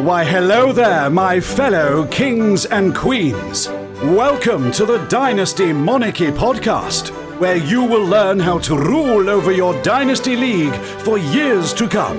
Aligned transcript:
Why, 0.00 0.24
hello 0.24 0.72
there, 0.72 1.10
my 1.10 1.40
fellow 1.40 2.06
kings 2.06 2.64
and 2.64 2.96
queens. 2.96 3.68
Welcome 4.02 4.72
to 4.72 4.86
the 4.86 4.96
Dynasty 5.08 5.74
Monarchy 5.74 6.28
podcast, 6.28 7.10
where 7.38 7.56
you 7.56 7.84
will 7.84 8.06
learn 8.06 8.40
how 8.40 8.60
to 8.60 8.78
rule 8.78 9.28
over 9.28 9.52
your 9.52 9.80
Dynasty 9.82 10.36
League 10.36 10.74
for 11.04 11.18
years 11.18 11.74
to 11.74 11.86
come. 11.86 12.16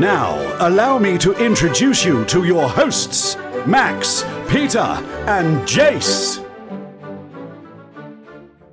Now, 0.00 0.36
allow 0.66 0.98
me 0.98 1.16
to 1.18 1.32
introduce 1.34 2.04
you 2.04 2.24
to 2.24 2.44
your 2.44 2.68
hosts, 2.68 3.36
Max, 3.66 4.24
Peter, 4.48 4.80
and 4.80 5.60
Jace. 5.60 6.44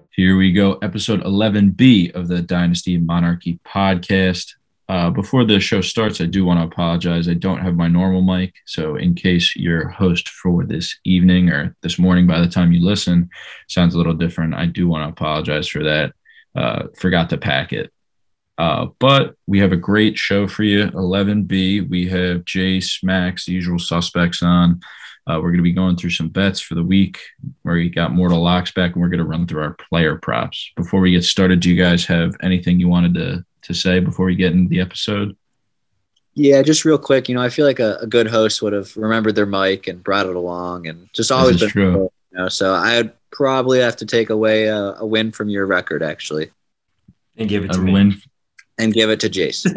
Here 0.09 0.35
we 0.35 0.53
go, 0.53 0.79
episode 0.81 1.21
11B 1.23 2.15
of 2.15 2.27
the 2.27 2.41
Dynasty 2.41 2.97
Monarchy 2.97 3.59
podcast. 3.63 4.55
Uh, 4.89 5.11
before 5.11 5.45
the 5.45 5.59
show 5.59 5.81
starts, 5.81 6.19
I 6.19 6.25
do 6.25 6.43
want 6.43 6.59
to 6.59 6.65
apologize. 6.65 7.29
I 7.29 7.35
don't 7.35 7.61
have 7.61 7.75
my 7.75 7.87
normal 7.87 8.23
mic. 8.23 8.55
So, 8.65 8.95
in 8.95 9.13
case 9.13 9.55
your 9.55 9.87
host 9.89 10.27
for 10.27 10.65
this 10.65 10.97
evening 11.05 11.49
or 11.49 11.75
this 11.83 11.99
morning, 11.99 12.25
by 12.25 12.41
the 12.41 12.47
time 12.47 12.71
you 12.71 12.83
listen, 12.83 13.29
sounds 13.67 13.93
a 13.93 13.99
little 13.99 14.15
different, 14.15 14.55
I 14.55 14.65
do 14.65 14.87
want 14.87 15.05
to 15.05 15.09
apologize 15.09 15.67
for 15.67 15.83
that. 15.83 16.13
Uh, 16.55 16.87
forgot 16.97 17.29
to 17.29 17.37
pack 17.37 17.71
it. 17.71 17.93
Uh, 18.57 18.87
but 18.97 19.35
we 19.45 19.59
have 19.59 19.71
a 19.71 19.77
great 19.77 20.17
show 20.17 20.47
for 20.47 20.63
you. 20.63 20.87
11B, 20.87 21.87
we 21.87 22.07
have 22.09 22.43
Jace, 22.43 23.03
Max, 23.03 23.45
the 23.45 23.53
usual 23.53 23.77
suspects 23.77 24.41
on. 24.41 24.81
Uh, 25.27 25.35
we're 25.35 25.51
going 25.51 25.57
to 25.57 25.61
be 25.61 25.71
going 25.71 25.97
through 25.97 26.09
some 26.09 26.29
bets 26.29 26.59
for 26.59 26.73
the 26.73 26.83
week 26.83 27.19
where 27.61 27.75
we 27.75 27.89
got 27.89 28.11
Mortal 28.11 28.41
Locks 28.41 28.71
back, 28.71 28.93
and 28.93 29.01
we're 29.01 29.09
going 29.09 29.19
to 29.19 29.23
run 29.23 29.45
through 29.45 29.61
our 29.61 29.75
player 29.75 30.17
props. 30.17 30.71
Before 30.75 30.99
we 30.99 31.11
get 31.11 31.23
started, 31.23 31.59
do 31.59 31.69
you 31.69 31.81
guys 31.81 32.05
have 32.05 32.33
anything 32.41 32.79
you 32.79 32.89
wanted 32.89 33.13
to 33.13 33.45
to 33.63 33.73
say 33.73 33.99
before 33.99 34.25
we 34.25 34.35
get 34.35 34.53
into 34.53 34.69
the 34.69 34.81
episode? 34.81 35.35
Yeah, 36.33 36.61
just 36.61 36.85
real 36.85 36.97
quick. 36.97 37.27
You 37.27 37.35
know, 37.35 37.41
I 37.41 37.49
feel 37.49 37.65
like 37.65 37.79
a, 37.79 37.97
a 37.97 38.07
good 38.07 38.27
host 38.27 38.61
would 38.61 38.73
have 38.73 38.95
remembered 38.95 39.35
their 39.35 39.45
mic 39.45 39.87
and 39.87 40.03
brought 40.03 40.25
it 40.25 40.35
along, 40.35 40.87
and 40.87 41.09
just 41.13 41.31
always 41.31 41.59
been 41.59 41.69
true. 41.69 41.93
Cool, 41.93 42.13
you 42.31 42.37
know, 42.37 42.49
so 42.49 42.73
I'd 42.73 43.11
probably 43.31 43.79
have 43.79 43.97
to 43.97 44.05
take 44.05 44.29
away 44.29 44.65
a, 44.65 44.93
a, 44.93 45.05
win 45.05 45.31
from 45.31 45.49
your 45.49 45.65
record, 45.65 46.01
actually, 46.01 46.51
and 47.37 47.49
give 47.49 47.65
it 47.65 47.71
a 47.71 47.73
to 47.73 47.81
me. 47.81 47.91
win, 47.91 48.21
and 48.77 48.93
give 48.93 49.09
it 49.09 49.19
to 49.21 49.29
Jace. 49.29 49.67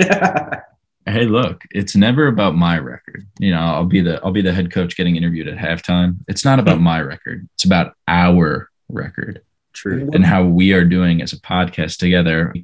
hey, 1.07 1.25
look, 1.25 1.65
it's 1.71 1.97
never 1.97 2.29
about 2.29 2.55
my 2.55 2.79
record. 2.79 3.27
You 3.39 3.51
know, 3.51 3.61
I'll 3.61 3.87
be 3.87 4.01
the 4.01 4.21
I'll 4.23 4.33
be 4.33 4.43
the 4.43 4.53
head 4.53 4.71
coach 4.71 4.97
getting 4.97 5.17
interviewed 5.17 5.49
at 5.49 5.59
halftime. 5.59 6.19
It's 6.29 6.45
not 6.45 6.59
about 6.59 6.81
my 6.81 7.01
record. 7.01 7.49
It's 7.55 7.65
about 7.65 7.95
our 8.07 8.71
record. 8.89 9.43
True. 9.73 10.11
And 10.13 10.25
how 10.25 10.45
we 10.45 10.73
are 10.75 10.85
doing 10.85 11.23
as 11.23 11.33
a 11.33 11.41
podcast 11.41 11.97
together 11.97 12.55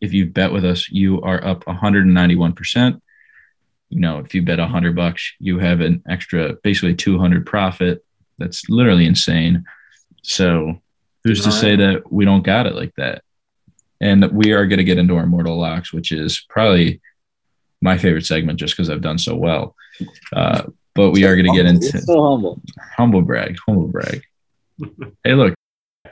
if 0.00 0.12
you 0.12 0.26
bet 0.26 0.52
with 0.52 0.64
us, 0.64 0.90
you 0.90 1.20
are 1.22 1.42
up 1.44 1.64
191%. 1.64 3.00
You 3.88 4.00
know, 4.00 4.18
if 4.18 4.34
you 4.34 4.42
bet 4.42 4.58
100 4.58 4.96
bucks, 4.96 5.32
you 5.38 5.58
have 5.58 5.80
an 5.80 6.02
extra 6.08 6.54
basically 6.62 6.94
200 6.94 7.46
profit. 7.46 8.04
That's 8.38 8.68
literally 8.68 9.06
insane. 9.06 9.64
So, 10.22 10.80
who's 11.24 11.44
to 11.44 11.52
say 11.52 11.76
that 11.76 12.12
we 12.12 12.24
don't 12.24 12.44
got 12.44 12.66
it 12.66 12.74
like 12.74 12.94
that? 12.96 13.22
And 14.00 14.30
we 14.32 14.52
are 14.52 14.66
going 14.66 14.78
to 14.78 14.84
get 14.84 14.98
into 14.98 15.16
our 15.16 15.26
mortal 15.26 15.58
locks, 15.58 15.92
which 15.92 16.12
is 16.12 16.44
probably 16.48 17.00
my 17.80 17.96
favorite 17.96 18.26
segment 18.26 18.58
just 18.58 18.76
because 18.76 18.90
I've 18.90 19.00
done 19.00 19.18
so 19.18 19.36
well. 19.36 19.74
Uh, 20.32 20.64
but 20.94 21.10
we 21.10 21.24
are 21.24 21.36
going 21.36 21.46
to 21.46 21.56
get 21.56 21.66
into 21.66 22.00
so 22.00 22.22
humble, 22.22 22.60
humble 22.96 23.22
brag, 23.22 23.56
humble 23.66 23.88
brag. 23.88 24.22
hey, 25.24 25.34
look, 25.34 25.54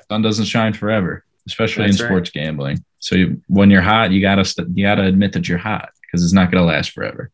sun 0.08 0.22
doesn't 0.22 0.44
shine 0.44 0.72
forever, 0.72 1.24
especially 1.46 1.86
That's 1.86 2.00
in 2.00 2.04
right. 2.04 2.10
sports 2.10 2.30
gambling. 2.30 2.84
So 2.98 3.16
you, 3.16 3.42
when 3.48 3.70
you're 3.70 3.82
hot, 3.82 4.10
you 4.12 4.20
gotta 4.20 4.44
st- 4.44 4.76
you 4.76 4.84
gotta 4.84 5.02
admit 5.04 5.32
that 5.34 5.48
you're 5.48 5.58
hot 5.58 5.90
because 6.02 6.24
it's 6.24 6.32
not 6.32 6.50
gonna 6.50 6.64
last 6.66 6.90
forever. 6.92 7.30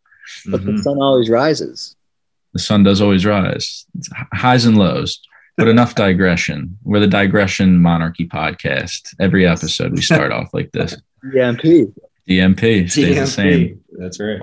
but 0.46 0.60
Mhm. 0.62 0.76
the 0.76 0.82
sun 0.82 0.98
always 0.98 1.28
rises. 1.28 1.96
The 2.52 2.58
sun 2.60 2.82
does 2.84 3.00
always 3.00 3.24
rise, 3.26 3.86
it's 3.96 4.08
highs 4.32 4.64
and 4.64 4.76
lows. 4.78 5.20
But 5.56 5.68
enough 5.68 5.94
digression. 5.94 6.78
We're 6.84 7.00
the 7.00 7.06
digression 7.06 7.82
monarchy 7.82 8.26
podcast. 8.26 9.14
Every 9.20 9.46
episode 9.46 9.92
we 9.92 10.00
start 10.00 10.32
off 10.32 10.54
like 10.54 10.70
this. 10.72 10.96
DMP. 11.34 11.60
P. 12.26 12.38
DMP 12.38 12.88
stays 12.90 13.16
the 13.16 13.26
same. 13.26 13.80
That's 13.92 14.18
right. 14.20 14.40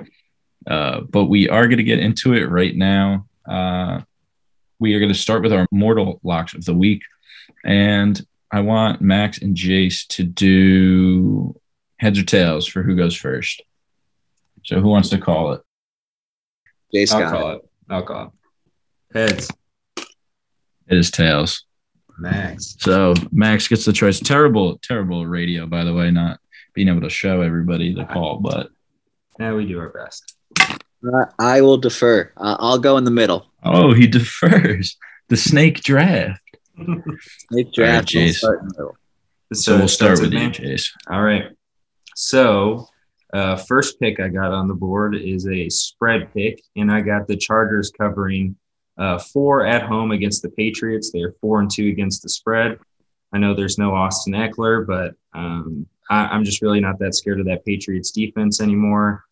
Uh, 0.68 1.02
but 1.02 1.26
we 1.26 1.50
are 1.50 1.66
going 1.68 1.78
to 1.78 1.84
get 1.84 1.98
into 2.00 2.34
it 2.34 2.50
right 2.50 2.76
now. 2.76 3.26
Uh, 3.50 4.02
we 4.80 4.94
are 4.94 5.00
going 5.00 5.12
to 5.12 5.18
start 5.18 5.42
with 5.42 5.54
our 5.54 5.66
mortal 5.72 6.20
locks 6.24 6.54
of 6.54 6.66
the 6.66 6.74
week. 6.76 7.02
And 7.66 8.22
I 8.52 8.62
want 8.62 9.02
Max 9.02 9.40
and 9.40 9.56
Jace 9.56 10.08
to 10.10 10.24
do 10.24 11.60
heads 11.98 12.20
or 12.20 12.24
tails 12.24 12.66
for 12.68 12.82
who 12.84 12.96
goes 12.96 13.16
first. 13.16 13.62
So 14.64 14.80
who 14.80 14.88
wants 14.90 15.10
to 15.10 15.18
call 15.18 15.54
it? 15.54 15.62
Jace 16.94 17.14
I'll 17.14 17.20
got 17.20 17.32
call 17.32 17.52
it. 17.52 17.56
it. 17.56 17.62
I'll 17.90 18.04
call 18.04 18.34
it. 19.14 19.18
Heads. 19.18 19.50
It 20.88 20.98
is 20.98 21.12
tails. 21.12 21.66
Max. 22.20 22.76
So 22.80 23.14
Max 23.32 23.68
gets 23.68 23.86
the 23.86 23.94
choice. 23.94 24.20
Terrible, 24.20 24.80
terrible 24.82 25.28
radio, 25.28 25.66
by 25.66 25.84
the 25.84 25.94
way, 25.94 26.10
not 26.12 26.40
being 26.74 26.88
able 26.88 27.02
to 27.02 27.10
show 27.10 27.42
everybody 27.42 27.94
the 27.94 28.06
call. 28.06 28.40
But 28.40 28.70
Yeah, 29.40 29.54
we 29.54 29.66
do 29.68 29.80
our 29.80 29.90
best. 29.90 30.36
Uh, 30.60 31.26
I 31.38 31.62
will 31.62 31.78
defer. 31.78 32.32
Uh, 32.38 32.56
I'll 32.60 32.80
go 32.80 32.98
in 32.98 33.04
the 33.04 33.12
middle. 33.12 33.46
oh, 33.64 33.94
he 33.94 34.08
defers 34.08 34.98
the 35.30 35.38
snake 35.38 35.82
draft. 35.84 36.42
Make 37.52 37.74
draft. 37.74 38.08
Jace. 38.08 38.28
I'll 38.28 38.34
start 38.34 38.62
in 38.62 38.68
the 38.68 38.74
middle. 38.78 38.98
So, 39.54 39.78
we'll 39.78 39.88
start 39.88 40.20
with 40.20 40.34
you, 40.34 40.40
me? 40.40 40.50
Jace. 40.50 40.90
All 41.10 41.22
right. 41.22 41.46
So, 42.16 42.88
uh, 43.34 43.56
first 43.56 44.00
pick 44.00 44.20
I 44.20 44.28
got 44.28 44.52
on 44.52 44.68
the 44.68 44.74
board 44.74 45.16
is 45.16 45.48
a 45.48 45.70
spread 45.70 46.34
pick, 46.34 46.62
and 46.76 46.92
I 46.92 47.02
got 47.02 47.28
the 47.28 47.38
Chargers 47.38 47.92
covering 47.92 48.56
uh, 48.98 49.20
four 49.20 49.66
at 49.66 49.84
home 49.84 50.12
against 50.12 50.42
the 50.42 50.50
Patriots. 50.50 51.12
They're 51.12 51.34
four 51.42 51.60
and 51.60 51.70
two 51.70 51.88
against 51.88 52.24
the 52.24 52.30
spread. 52.30 52.80
I 53.34 53.38
know 53.38 53.54
there's 53.54 53.78
no 53.78 53.94
Austin 53.94 54.34
Ekeler, 54.34 54.86
but 54.86 55.14
um, 55.38 55.86
I, 56.10 56.28
I'm 56.28 56.44
just 56.44 56.62
really 56.62 56.80
not 56.80 57.00
that 57.00 57.16
scared 57.16 57.40
of 57.40 57.46
that 57.48 57.66
Patriots 57.66 58.12
defense 58.12 58.62
anymore. 58.62 59.24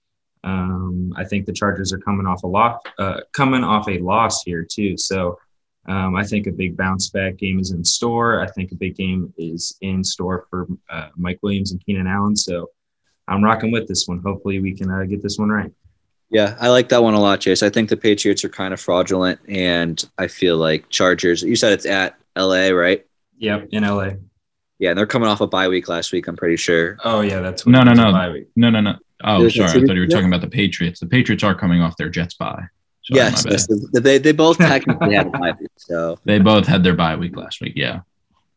Um, 0.44 1.14
I 1.18 1.24
think 1.24 1.46
the 1.46 1.54
Chargers 1.54 1.92
are 1.92 1.98
coming 1.98 2.28
off 2.28 2.44
a 2.44 2.48
loss, 2.48 2.80
uh, 3.00 3.22
coming 3.34 3.64
off 3.64 3.88
a 3.88 3.98
loss 4.00 4.44
here 4.44 4.64
too. 4.70 4.98
So 4.98 5.40
um, 5.88 6.16
I 6.16 6.24
think 6.24 6.48
a 6.48 6.52
big 6.52 6.76
bounce 6.76 7.10
back 7.10 7.38
game 7.38 7.60
is 7.60 7.72
in 7.72 7.84
store. 7.84 8.42
I 8.42 8.48
think 8.48 8.72
a 8.72 8.76
big 8.76 8.96
game 8.96 9.34
is 9.38 9.78
in 9.82 10.04
store 10.04 10.48
for 10.50 10.68
uh, 10.90 11.10
Mike 11.16 11.40
Williams 11.44 11.72
and 11.72 11.84
Keenan 11.86 12.08
Allen. 12.08 12.36
So 12.36 12.70
I'm 13.28 13.44
rocking 13.44 13.72
with 13.72 13.88
this 13.88 14.08
one. 14.08 14.20
Hopefully 14.20 14.60
we 14.60 14.76
can 14.76 14.90
uh, 14.90 15.04
get 15.04 15.22
this 15.22 15.38
one 15.38 15.50
right. 15.50 15.72
Yeah, 16.32 16.58
I 16.60 16.70
like 16.70 16.90
that 16.90 17.04
one 17.04 17.14
a 17.14 17.20
lot, 17.20 17.40
Jace. 17.40 17.62
I 17.62 17.70
think 17.70 17.90
the 17.90 17.98
Patriots 17.98 18.44
are 18.44 18.50
kind 18.50 18.74
of 18.74 18.80
fraudulent, 18.82 19.40
and 19.48 20.04
I 20.18 20.28
feel 20.28 20.58
like 20.58 20.90
Chargers. 20.90 21.44
You 21.44 21.56
said 21.56 21.74
it's 21.74 21.86
at 21.86 22.16
LA, 22.36 22.70
right? 22.70 23.06
Yep, 23.38 23.70
in 23.72 23.84
LA. 23.84 24.12
Yeah, 24.80 24.90
and 24.90 24.98
they're 24.98 25.06
coming 25.06 25.30
off 25.30 25.42
a 25.42 25.48
bye 25.48 25.68
week 25.68 25.88
last 25.88 26.12
week. 26.12 26.28
I'm 26.28 26.36
pretty 26.36 26.58
sure. 26.58 26.98
Oh 27.04 27.22
yeah, 27.22 27.40
that's 27.42 27.66
No, 27.68 27.84
no, 27.84 27.92
it 27.92 27.94
is, 27.94 28.00
a 28.00 28.04
no. 28.06 28.12
bye 28.12 28.30
week. 28.30 28.48
No, 28.56 28.70
no, 28.70 28.82
no. 28.82 28.96
Oh, 29.24 29.48
sorry. 29.48 29.70
I 29.70 29.74
thought 29.86 29.96
you 29.96 30.02
were 30.02 30.08
talking 30.08 30.28
about 30.28 30.42
the 30.42 30.50
Patriots. 30.50 31.00
The 31.00 31.06
Patriots 31.06 31.44
are 31.44 31.56
coming 31.56 31.82
off 31.82 31.96
their 31.96 32.10
Jets 32.10 32.34
bye. 32.34 32.66
Yes, 33.10 33.46
yes, 33.48 33.68
they 33.94 34.18
they 34.18 34.32
both 34.32 34.58
technically 34.58 35.14
had 35.16 35.28
a 35.28 35.30
bye 35.30 35.54
week. 35.60 35.70
So, 35.78 36.18
They 36.26 36.40
both 36.40 36.66
had 36.66 36.84
their 36.84 36.96
bye 36.96 37.16
week 37.16 37.36
last 37.38 37.62
week. 37.62 37.74
Yeah. 37.76 38.02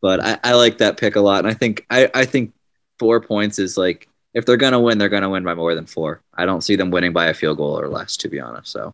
but 0.01 0.19
I, 0.23 0.39
I 0.43 0.53
like 0.53 0.79
that 0.79 0.97
pick 0.97 1.15
a 1.15 1.21
lot, 1.21 1.39
and 1.39 1.47
I 1.47 1.53
think 1.53 1.85
I, 1.89 2.09
I 2.13 2.25
think 2.25 2.53
four 2.97 3.21
points 3.21 3.59
is 3.59 3.77
like 3.77 4.07
if 4.33 4.45
they're 4.45 4.57
gonna 4.57 4.79
win, 4.79 4.97
they're 4.97 5.09
gonna 5.09 5.29
win 5.29 5.43
by 5.43 5.53
more 5.53 5.75
than 5.75 5.85
four. 5.85 6.21
I 6.33 6.45
don't 6.45 6.61
see 6.61 6.75
them 6.75 6.89
winning 6.91 7.13
by 7.13 7.27
a 7.27 7.33
field 7.33 7.57
goal 7.57 7.79
or 7.79 7.87
less, 7.89 8.17
to 8.17 8.29
be 8.29 8.39
honest. 8.39 8.71
So, 8.71 8.93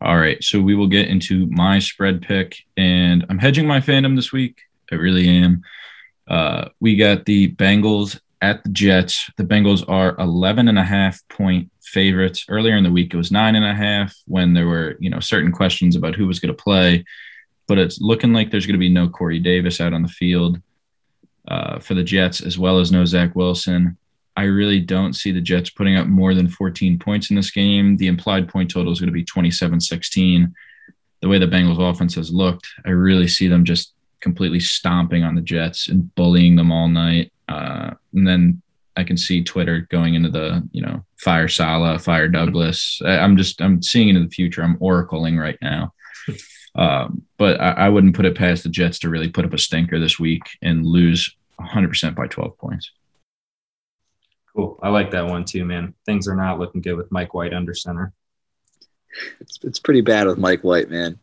All 0.00 0.16
right. 0.18 0.42
So 0.42 0.60
we 0.60 0.74
will 0.74 0.86
get 0.88 1.08
into 1.08 1.46
my 1.46 1.78
spread 1.78 2.22
pick, 2.22 2.56
and 2.76 3.24
I'm 3.28 3.38
hedging 3.38 3.66
my 3.66 3.80
fandom 3.80 4.14
this 4.16 4.32
week. 4.32 4.60
I 4.92 4.96
really 4.96 5.28
am. 5.28 5.62
Uh, 6.28 6.68
we 6.80 6.96
got 6.96 7.24
the 7.26 7.52
Bengals 7.54 8.20
at 8.42 8.62
the 8.64 8.70
Jets. 8.70 9.30
The 9.36 9.44
Bengals 9.44 9.84
are 9.88 10.16
11 10.18 10.68
and 10.68 10.78
a 10.78 10.84
half 10.84 11.20
point 11.28 11.70
favorites. 11.82 12.46
Earlier 12.48 12.76
in 12.76 12.84
the 12.84 12.92
week, 12.92 13.12
it 13.12 13.16
was 13.16 13.32
nine 13.32 13.54
and 13.54 13.64
a 13.64 13.74
half 13.74 14.14
when 14.26 14.54
there 14.54 14.66
were, 14.66 14.96
you 15.00 15.10
know, 15.10 15.20
certain 15.20 15.52
questions 15.52 15.96
about 15.96 16.14
who 16.14 16.26
was 16.26 16.40
going 16.40 16.54
to 16.54 16.62
play. 16.62 17.04
But 17.68 17.78
it's 17.78 18.00
looking 18.00 18.32
like 18.32 18.50
there's 18.50 18.66
going 18.66 18.74
to 18.74 18.78
be 18.78 18.88
no 18.88 19.08
Corey 19.08 19.38
Davis 19.38 19.80
out 19.80 19.92
on 19.92 20.02
the 20.02 20.08
field 20.08 20.60
uh, 21.48 21.78
for 21.78 21.94
the 21.94 22.02
Jets, 22.02 22.40
as 22.40 22.58
well 22.58 22.78
as 22.78 22.90
no 22.90 23.04
Zach 23.04 23.34
Wilson. 23.34 23.96
I 24.36 24.44
really 24.44 24.80
don't 24.80 25.12
see 25.12 25.32
the 25.32 25.40
Jets 25.40 25.70
putting 25.70 25.96
up 25.96 26.06
more 26.06 26.34
than 26.34 26.48
14 26.48 26.98
points 26.98 27.30
in 27.30 27.36
this 27.36 27.50
game. 27.50 27.96
The 27.96 28.06
implied 28.06 28.48
point 28.48 28.70
total 28.70 28.92
is 28.92 29.00
going 29.00 29.08
to 29.08 29.12
be 29.12 29.24
27 29.24 29.80
16. 29.80 30.54
The 31.20 31.28
way 31.28 31.38
the 31.38 31.46
Bengals 31.46 31.78
offense 31.78 32.14
has 32.14 32.32
looked, 32.32 32.66
I 32.86 32.90
really 32.90 33.28
see 33.28 33.48
them 33.48 33.64
just 33.64 33.92
completely 34.20 34.60
stomping 34.60 35.24
on 35.24 35.34
the 35.34 35.40
Jets 35.40 35.88
and 35.88 36.14
bullying 36.14 36.56
them 36.56 36.72
all 36.72 36.88
night. 36.88 37.32
Uh, 37.50 37.94
and 38.14 38.26
then 38.26 38.62
I 38.96 39.04
can 39.04 39.16
see 39.16 39.42
Twitter 39.42 39.86
going 39.90 40.14
into 40.14 40.30
the, 40.30 40.66
you 40.72 40.82
know, 40.82 41.04
fire 41.18 41.48
Saleh, 41.48 42.00
fire 42.00 42.28
Douglas. 42.28 43.00
I, 43.04 43.18
I'm 43.18 43.36
just, 43.36 43.60
I'm 43.60 43.82
seeing 43.82 44.08
into 44.08 44.22
the 44.22 44.30
future. 44.30 44.62
I'm 44.62 44.78
oracling 44.78 45.38
right 45.38 45.58
now. 45.60 45.92
Um, 46.76 47.22
but 47.36 47.60
I, 47.60 47.72
I 47.72 47.88
wouldn't 47.88 48.14
put 48.14 48.26
it 48.26 48.36
past 48.36 48.62
the 48.62 48.68
Jets 48.68 49.00
to 49.00 49.08
really 49.08 49.28
put 49.28 49.44
up 49.44 49.52
a 49.52 49.58
stinker 49.58 49.98
this 49.98 50.20
week 50.20 50.42
and 50.62 50.86
lose 50.86 51.34
100% 51.60 52.14
by 52.14 52.28
12 52.28 52.58
points. 52.58 52.92
Cool. 54.54 54.78
I 54.82 54.88
like 54.88 55.10
that 55.12 55.26
one 55.26 55.44
too, 55.44 55.64
man. 55.64 55.94
Things 56.06 56.28
are 56.28 56.36
not 56.36 56.58
looking 56.58 56.80
good 56.80 56.96
with 56.96 57.10
Mike 57.10 57.34
White 57.34 57.54
under 57.54 57.74
center. 57.74 58.12
It's 59.40 59.58
it's 59.62 59.78
pretty 59.78 60.00
bad 60.00 60.26
with 60.26 60.38
Mike 60.38 60.62
White, 60.62 60.90
man. 60.90 61.18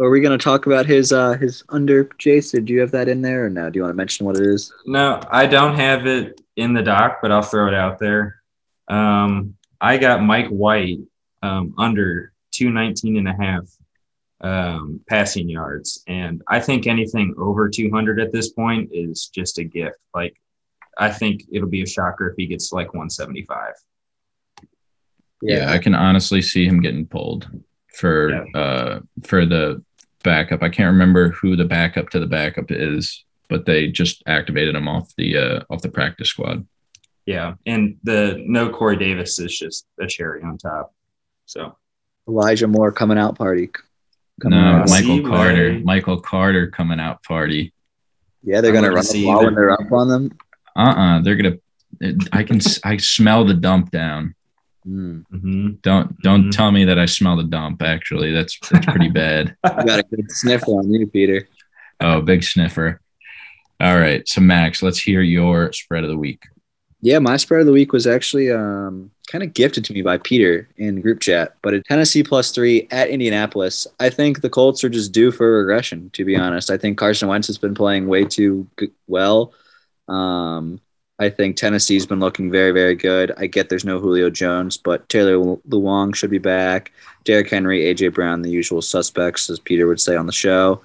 Are 0.00 0.10
we 0.10 0.20
gonna 0.20 0.38
talk 0.38 0.66
about 0.66 0.86
his 0.86 1.12
uh 1.12 1.32
his 1.38 1.64
under 1.70 2.08
Jason? 2.18 2.64
Do 2.64 2.72
you 2.72 2.80
have 2.80 2.92
that 2.92 3.08
in 3.08 3.20
there 3.20 3.46
or 3.46 3.50
no? 3.50 3.68
Do 3.68 3.78
you 3.78 3.82
want 3.82 3.92
to 3.92 3.96
mention 3.96 4.26
what 4.26 4.36
it 4.36 4.46
is? 4.46 4.72
No, 4.86 5.20
I 5.30 5.46
don't 5.46 5.74
have 5.74 6.06
it 6.06 6.40
in 6.56 6.72
the 6.72 6.82
doc, 6.82 7.18
but 7.20 7.32
I'll 7.32 7.42
throw 7.42 7.66
it 7.66 7.74
out 7.74 7.98
there. 7.98 8.36
Um, 8.88 9.54
I 9.80 9.96
got 9.98 10.22
Mike 10.22 10.48
White 10.48 10.98
um, 11.42 11.74
under 11.78 12.32
219 12.52 13.16
and 13.18 13.28
a 13.28 13.34
half 13.42 13.68
um, 14.40 15.00
passing 15.08 15.48
yards. 15.48 16.02
And 16.06 16.42
I 16.48 16.60
think 16.60 16.86
anything 16.86 17.34
over 17.36 17.68
200 17.68 18.20
at 18.20 18.32
this 18.32 18.50
point 18.50 18.90
is 18.92 19.26
just 19.34 19.58
a 19.58 19.64
gift. 19.64 19.98
Like, 20.14 20.36
I 20.96 21.10
think 21.10 21.42
it'll 21.52 21.68
be 21.68 21.82
a 21.82 21.86
shocker 21.86 22.28
if 22.30 22.34
he 22.36 22.46
gets 22.46 22.72
like 22.72 22.94
175. 22.94 23.74
Yeah, 25.42 25.70
I 25.72 25.78
can 25.78 25.94
honestly 25.94 26.40
see 26.42 26.66
him 26.66 26.80
getting 26.80 27.06
pulled 27.06 27.48
for 27.94 28.30
Yeah. 28.30 28.44
uh 28.60 29.00
for 29.24 29.44
the 29.46 29.82
backup. 30.32 30.62
I 30.62 30.68
can't 30.68 30.92
remember 30.92 31.30
who 31.30 31.56
the 31.56 31.64
backup 31.64 32.10
to 32.10 32.20
the 32.20 32.26
backup 32.26 32.66
is, 32.70 33.24
but 33.48 33.64
they 33.66 33.88
just 33.88 34.22
activated 34.26 34.74
him 34.74 34.86
off 34.88 35.06
the 35.16 35.36
uh 35.36 35.60
off 35.70 35.82
the 35.82 35.88
practice 35.88 36.28
squad. 36.28 36.66
Yeah. 37.26 37.54
And 37.66 37.96
the 38.04 38.42
no 38.46 38.70
Corey 38.70 38.96
Davis 38.96 39.38
is 39.38 39.58
just 39.58 39.86
a 40.00 40.06
cherry 40.06 40.42
on 40.42 40.56
top. 40.58 40.94
So, 41.46 41.76
Elijah 42.28 42.66
Moore 42.68 42.92
coming 42.92 43.18
out 43.18 43.36
party. 43.36 43.70
Coming 44.42 44.58
No, 44.60 44.66
out. 44.76 44.88
See, 44.88 44.94
Michael 45.16 45.30
Carter. 45.30 45.68
Ray. 45.70 45.82
Michael 45.82 46.20
Carter 46.20 46.66
coming 46.70 47.00
out 47.00 47.22
party. 47.24 47.72
Yeah, 48.42 48.60
they're 48.60 48.72
gonna 48.72 48.88
wouldn't 48.92 49.06
run 49.08 49.12
the 49.14 49.24
ball 49.26 49.44
when 49.44 49.54
they're 49.54 49.70
up 49.72 49.92
on 49.92 50.08
them. 50.08 50.38
Uh-uh. 50.76 51.20
They're 51.22 51.36
gonna 51.36 51.56
I 52.32 52.42
can 52.44 52.56
s- 52.56 52.80
I 52.84 52.96
smell 52.98 53.44
the 53.44 53.54
dump 53.54 53.90
down. 53.90 54.34
Hmm. 54.88 55.20
mhm. 55.30 55.82
Don't 55.82 56.18
don't 56.22 56.44
Mhm. 56.46 56.50
tell 56.50 56.72
me 56.72 56.84
that 56.86 56.98
I 56.98 57.04
smell 57.04 57.36
the 57.36 57.42
dump. 57.44 57.82
Actually, 57.82 58.32
that's 58.32 58.58
that's 58.70 58.86
pretty 58.86 59.10
bad. 59.10 59.54
You 59.64 59.84
got 59.84 59.98
a 60.00 60.02
good 60.04 60.30
sniff 60.30 60.66
on 60.66 60.90
you, 60.90 61.06
Peter. 61.06 61.46
Oh, 62.00 62.22
big 62.22 62.42
sniffer. 62.42 63.00
All 63.80 63.98
right, 63.98 64.26
so 64.26 64.40
Max, 64.40 64.82
let's 64.82 64.98
hear 64.98 65.20
your 65.20 65.72
spread 65.72 66.04
of 66.04 66.10
the 66.10 66.16
week. 66.16 66.42
Yeah, 67.02 67.18
my 67.18 67.36
spread 67.36 67.60
of 67.60 67.66
the 67.66 67.72
week 67.72 67.92
was 67.92 68.06
actually 68.06 68.50
um, 68.50 69.10
kind 69.30 69.44
of 69.44 69.52
gifted 69.54 69.84
to 69.84 69.92
me 69.92 70.00
by 70.02 70.16
Peter 70.18 70.68
in 70.78 71.00
group 71.00 71.20
chat. 71.20 71.54
But 71.62 71.74
at 71.74 71.84
Tennessee 71.84 72.22
plus 72.24 72.50
three 72.50 72.88
at 72.90 73.08
Indianapolis, 73.10 73.86
I 74.00 74.08
think 74.10 74.40
the 74.40 74.50
Colts 74.50 74.82
are 74.84 74.88
just 74.88 75.12
due 75.12 75.30
for 75.30 75.58
regression. 75.58 76.10
To 76.14 76.24
be 76.24 76.34
honest, 76.34 76.70
I 76.70 76.78
think 76.78 76.96
Carson 76.98 77.28
Wentz 77.28 77.46
has 77.48 77.58
been 77.58 77.74
playing 77.74 78.08
way 78.08 78.24
too 78.24 78.66
good, 78.76 78.90
well. 79.06 79.52
Um, 80.08 80.80
I 81.20 81.30
think 81.30 81.56
Tennessee's 81.56 82.06
been 82.06 82.20
looking 82.20 82.50
very, 82.50 82.70
very 82.70 82.94
good. 82.94 83.32
I 83.36 83.46
get 83.46 83.68
there's 83.68 83.84
no 83.84 83.98
Julio 83.98 84.30
Jones, 84.30 84.76
but 84.76 85.08
Taylor 85.08 85.56
Lewan 85.68 86.14
should 86.14 86.30
be 86.30 86.38
back. 86.38 86.92
Derrick 87.24 87.50
Henry, 87.50 87.80
AJ 87.92 88.14
Brown, 88.14 88.42
the 88.42 88.50
usual 88.50 88.80
suspects, 88.80 89.50
as 89.50 89.58
Peter 89.58 89.88
would 89.88 90.00
say 90.00 90.14
on 90.14 90.26
the 90.26 90.32
show. 90.32 90.80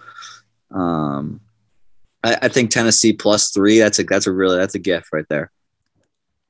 Um, 0.71 1.39
I, 2.23 2.37
I 2.43 2.47
think 2.47 2.71
Tennessee 2.71 3.13
plus 3.13 3.51
three. 3.51 3.77
That's 3.77 3.99
a 3.99 4.03
that's 4.03 4.25
a 4.25 4.31
really 4.31 4.57
that's 4.57 4.75
a 4.75 4.79
gift 4.79 5.09
right 5.13 5.27
there. 5.29 5.51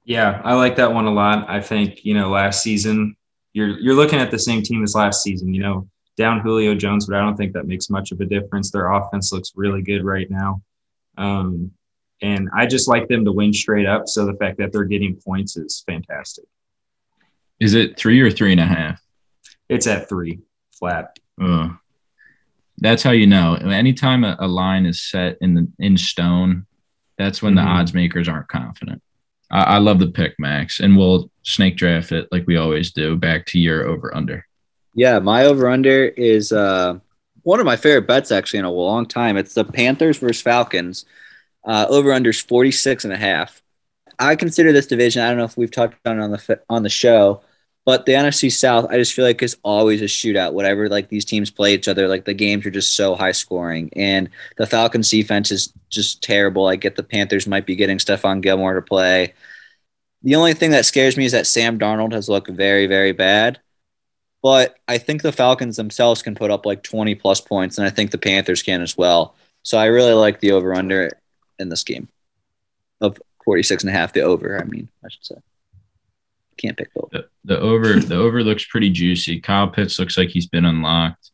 Yeah, 0.06 0.41
I 0.44 0.53
like 0.56 0.75
that 0.77 0.94
one 0.94 1.06
a 1.06 1.13
lot. 1.13 1.50
I 1.50 1.62
think, 1.62 2.03
you 2.03 2.13
know, 2.13 2.30
last 2.30 2.63
season, 2.63 3.15
you're 3.53 3.80
you're 3.80 3.95
looking 3.95 4.19
at 4.19 4.31
the 4.31 4.39
same 4.39 4.62
team 4.62 4.83
as 4.83 4.95
last 4.95 5.24
season, 5.24 5.53
you 5.53 5.62
know, 5.62 5.88
down 6.18 6.39
Julio 6.39 6.75
Jones, 6.75 7.06
but 7.06 7.18
I 7.18 7.21
don't 7.21 7.35
think 7.35 7.53
that 7.53 7.68
makes 7.68 7.89
much 7.89 8.12
of 8.12 8.21
a 8.21 8.25
difference. 8.25 8.71
Their 8.71 8.91
offense 8.91 9.31
looks 9.31 9.53
really 9.56 9.81
good 9.81 10.03
right 10.03 10.30
now. 10.30 10.62
Um, 11.18 11.71
and 12.23 12.49
I 12.55 12.65
just 12.65 12.87
like 12.87 13.07
them 13.07 13.23
to 13.25 13.31
win 13.31 13.53
straight 13.53 13.85
up. 13.85 14.07
So 14.07 14.25
the 14.25 14.33
fact 14.33 14.57
that 14.57 14.71
they're 14.71 14.85
getting 14.85 15.15
points 15.17 15.57
is 15.57 15.83
fantastic. 15.85 16.45
Is 17.59 17.75
it 17.75 17.97
three 17.97 18.19
or 18.21 18.31
three 18.31 18.51
and 18.51 18.61
a 18.61 18.65
half? 18.65 19.01
It's 19.69 19.85
at 19.85 20.09
three 20.09 20.39
flat. 20.79 21.15
Ugh. 21.39 21.71
That's 22.79 23.03
how 23.03 23.11
you 23.11 23.27
know. 23.27 23.55
Anytime 23.55 24.23
a, 24.23 24.35
a 24.39 24.47
line 24.47 24.85
is 24.85 25.01
set 25.03 25.37
in 25.41 25.53
the 25.53 25.67
in 25.79 25.97
stone, 25.97 26.65
that's 27.17 27.41
when 27.41 27.53
Mhm. 27.53 27.57
the 27.57 27.61
odds 27.61 27.93
makers 27.93 28.27
aren't 28.27 28.47
confident. 28.47 29.01
I, 29.51 29.75
I 29.75 29.77
love 29.77 29.99
the 29.99 30.07
pick, 30.07 30.33
Max, 30.39 30.79
and 30.79 30.97
we'll 30.97 31.29
snake 31.43 31.77
draft 31.77 32.11
it 32.11 32.27
like 32.31 32.45
we 32.47 32.57
always 32.57 32.91
do. 32.91 33.15
Back 33.15 33.45
to 33.47 33.59
your 33.59 33.87
over 33.87 34.15
under. 34.15 34.45
Yeah, 34.95 35.19
my 35.19 35.45
over 35.45 35.69
under 35.69 36.05
is 36.05 36.51
uh, 36.51 36.99
one 37.43 37.59
of 37.59 37.65
my 37.65 37.75
favorite 37.75 38.07
bets 38.07 38.31
actually 38.31 38.59
in 38.59 38.65
a 38.65 38.71
long 38.71 39.05
time. 39.05 39.37
It's 39.37 39.53
the 39.53 39.63
Panthers 39.65 40.17
versus 40.17 40.41
Falcons. 40.41 41.05
Uh, 41.65 41.86
over 41.89 42.12
under 42.12 42.31
is 42.31 42.42
46 42.42 43.06
and 43.06 43.13
a 43.13 43.18
half. 43.18 43.62
I 44.19 44.36
consider 44.36 44.71
this 44.71 44.88
division, 44.88 45.24
I 45.24 45.30
don't 45.30 45.38
know 45.38 45.45
if 45.45 45.57
we've 45.57 45.71
talked 45.71 45.95
on 46.06 46.19
on 46.19 46.31
the 46.31 46.62
on 46.69 46.83
the 46.83 46.89
show, 46.89 47.42
but 47.86 48.06
the 48.06 48.13
NFC 48.13 48.51
South, 48.51 48.86
I 48.89 48.98
just 48.98 49.13
feel 49.13 49.25
like 49.25 49.42
is 49.42 49.57
always 49.63 50.01
a 50.01 50.06
shootout. 50.06 50.54
Whatever 50.54 50.88
like 50.89 51.10
these 51.10 51.25
teams 51.25 51.50
play 51.50 51.74
each 51.74 51.88
other, 51.88 52.07
like 52.07 52.25
the 52.25 52.33
games 52.33 52.65
are 52.65 52.71
just 52.71 52.95
so 52.95 53.15
high 53.15 53.31
scoring. 53.31 53.89
And 53.95 54.30
the 54.57 54.68
Falcons 54.68 55.10
defense 55.10 55.51
is 55.51 55.74
just 55.89 56.21
terrible. 56.21 56.68
I 56.68 56.75
get 56.75 56.95
the 56.95 57.04
Panthers 57.04 57.48
might 57.48 57.66
be 57.66 57.75
getting 57.75 57.98
Stephon 57.98 58.42
Gilmore 58.42 58.75
to 58.75 58.81
play. 58.81 59.33
The 60.21 60.36
only 60.36 60.54
thing 60.54 60.71
that 60.71 60.86
scares 60.86 61.18
me 61.18 61.25
is 61.25 61.33
that 61.33 61.48
Sam 61.48 61.80
Darnold 61.80 62.13
has 62.13 62.30
looked 62.30 62.50
very, 62.50 62.88
very 62.88 63.12
bad 63.12 63.59
but 64.44 64.77
I 64.89 64.98
think 64.98 65.21
the 65.21 65.31
Falcons 65.31 65.77
themselves 65.77 66.21
can 66.21 66.36
put 66.36 66.51
up 66.51 66.66
like 66.66 66.83
20 66.83 67.16
plus 67.16 67.39
points, 67.42 67.77
and 67.77 67.88
I 67.88 67.89
think 67.89 68.12
the 68.12 68.18
Panthers 68.18 68.62
can 68.62 68.81
as 68.81 68.98
well. 68.98 69.36
So 69.63 69.77
I 69.77 69.86
really 69.86 70.13
like 70.13 70.42
the 70.42 70.51
over 70.51 70.75
under 70.75 71.09
in 71.59 71.69
this 71.69 71.83
game 71.83 72.09
of 73.01 73.21
46 73.44 73.83
and 73.83 73.89
a 73.89 73.94
half, 73.94 74.13
the 74.13 74.21
over, 74.21 74.59
I 74.59 74.65
mean, 74.65 74.89
I 75.03 75.09
should 75.09 75.25
say. 75.25 75.35
Can't 76.57 76.77
pick 76.77 76.89
over. 76.95 77.09
The, 77.11 77.27
the 77.45 77.59
over 77.59 78.00
the 78.00 78.15
over 78.15 78.44
looks 78.44 78.65
pretty 78.65 78.89
juicy. 78.89 79.39
Kyle 79.39 79.67
Pitts 79.67 79.97
looks 79.97 80.17
like 80.17 80.29
he's 80.29 80.47
been 80.47 80.65
unlocked. 80.65 81.31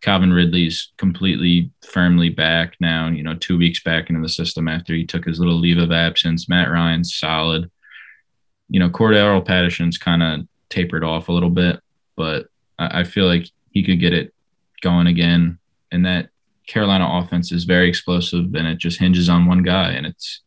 Calvin 0.00 0.32
Ridley's 0.32 0.92
completely 0.98 1.70
firmly 1.82 2.28
back 2.30 2.76
now. 2.80 3.08
You 3.08 3.22
know, 3.22 3.34
two 3.34 3.56
weeks 3.56 3.82
back 3.82 4.10
into 4.10 4.22
the 4.22 4.28
system 4.28 4.68
after 4.68 4.92
he 4.92 5.06
took 5.06 5.24
his 5.24 5.38
little 5.38 5.58
leave 5.58 5.78
of 5.78 5.92
absence. 5.92 6.48
Matt 6.48 6.70
Ryan's 6.70 7.14
solid. 7.14 7.70
You 8.68 8.80
know, 8.80 8.90
Cordarrelle 8.90 9.46
Patterson's 9.46 9.98
kind 9.98 10.22
of 10.22 10.48
tapered 10.68 11.04
off 11.04 11.28
a 11.28 11.32
little 11.32 11.50
bit, 11.50 11.80
but 12.16 12.48
I, 12.78 13.00
I 13.00 13.04
feel 13.04 13.26
like 13.26 13.48
he 13.70 13.84
could 13.84 14.00
get 14.00 14.12
it 14.12 14.34
going 14.80 15.06
again. 15.06 15.58
And 15.92 16.04
that 16.06 16.30
Carolina 16.66 17.08
offense 17.10 17.52
is 17.52 17.64
very 17.64 17.88
explosive, 17.88 18.54
and 18.54 18.66
it 18.66 18.78
just 18.78 18.98
hinges 18.98 19.28
on 19.28 19.46
one 19.46 19.62
guy, 19.62 19.90
and 19.90 20.06
it's 20.06 20.42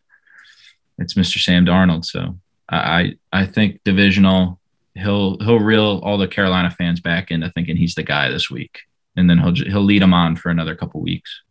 it's 0.98 1.14
Mr. 1.14 1.40
Sam 1.40 1.66
Darnold. 1.66 2.06
So 2.06 2.38
I 2.70 3.16
I 3.32 3.46
think 3.46 3.82
divisional 3.84 4.60
he'll 4.96 5.38
he'll 5.40 5.60
reel 5.60 6.02
all 6.04 6.18
the 6.18 6.28
Carolina 6.28 6.70
fans 6.72 7.00
back 7.00 7.32
into 7.32 7.50
thinking 7.50 7.78
he's 7.78 7.96
the 7.96 8.04
guy 8.04 8.30
this 8.30 8.50
week, 8.50 8.80
and 9.16 9.30
then 9.30 9.40
he'll 9.40 9.56
he'll 9.56 9.84
lead 9.84 10.02
them 10.02 10.14
on 10.14 10.36
for 10.36 10.50
another 10.50 10.76
couple 10.76 11.02
weeks. 11.02 11.42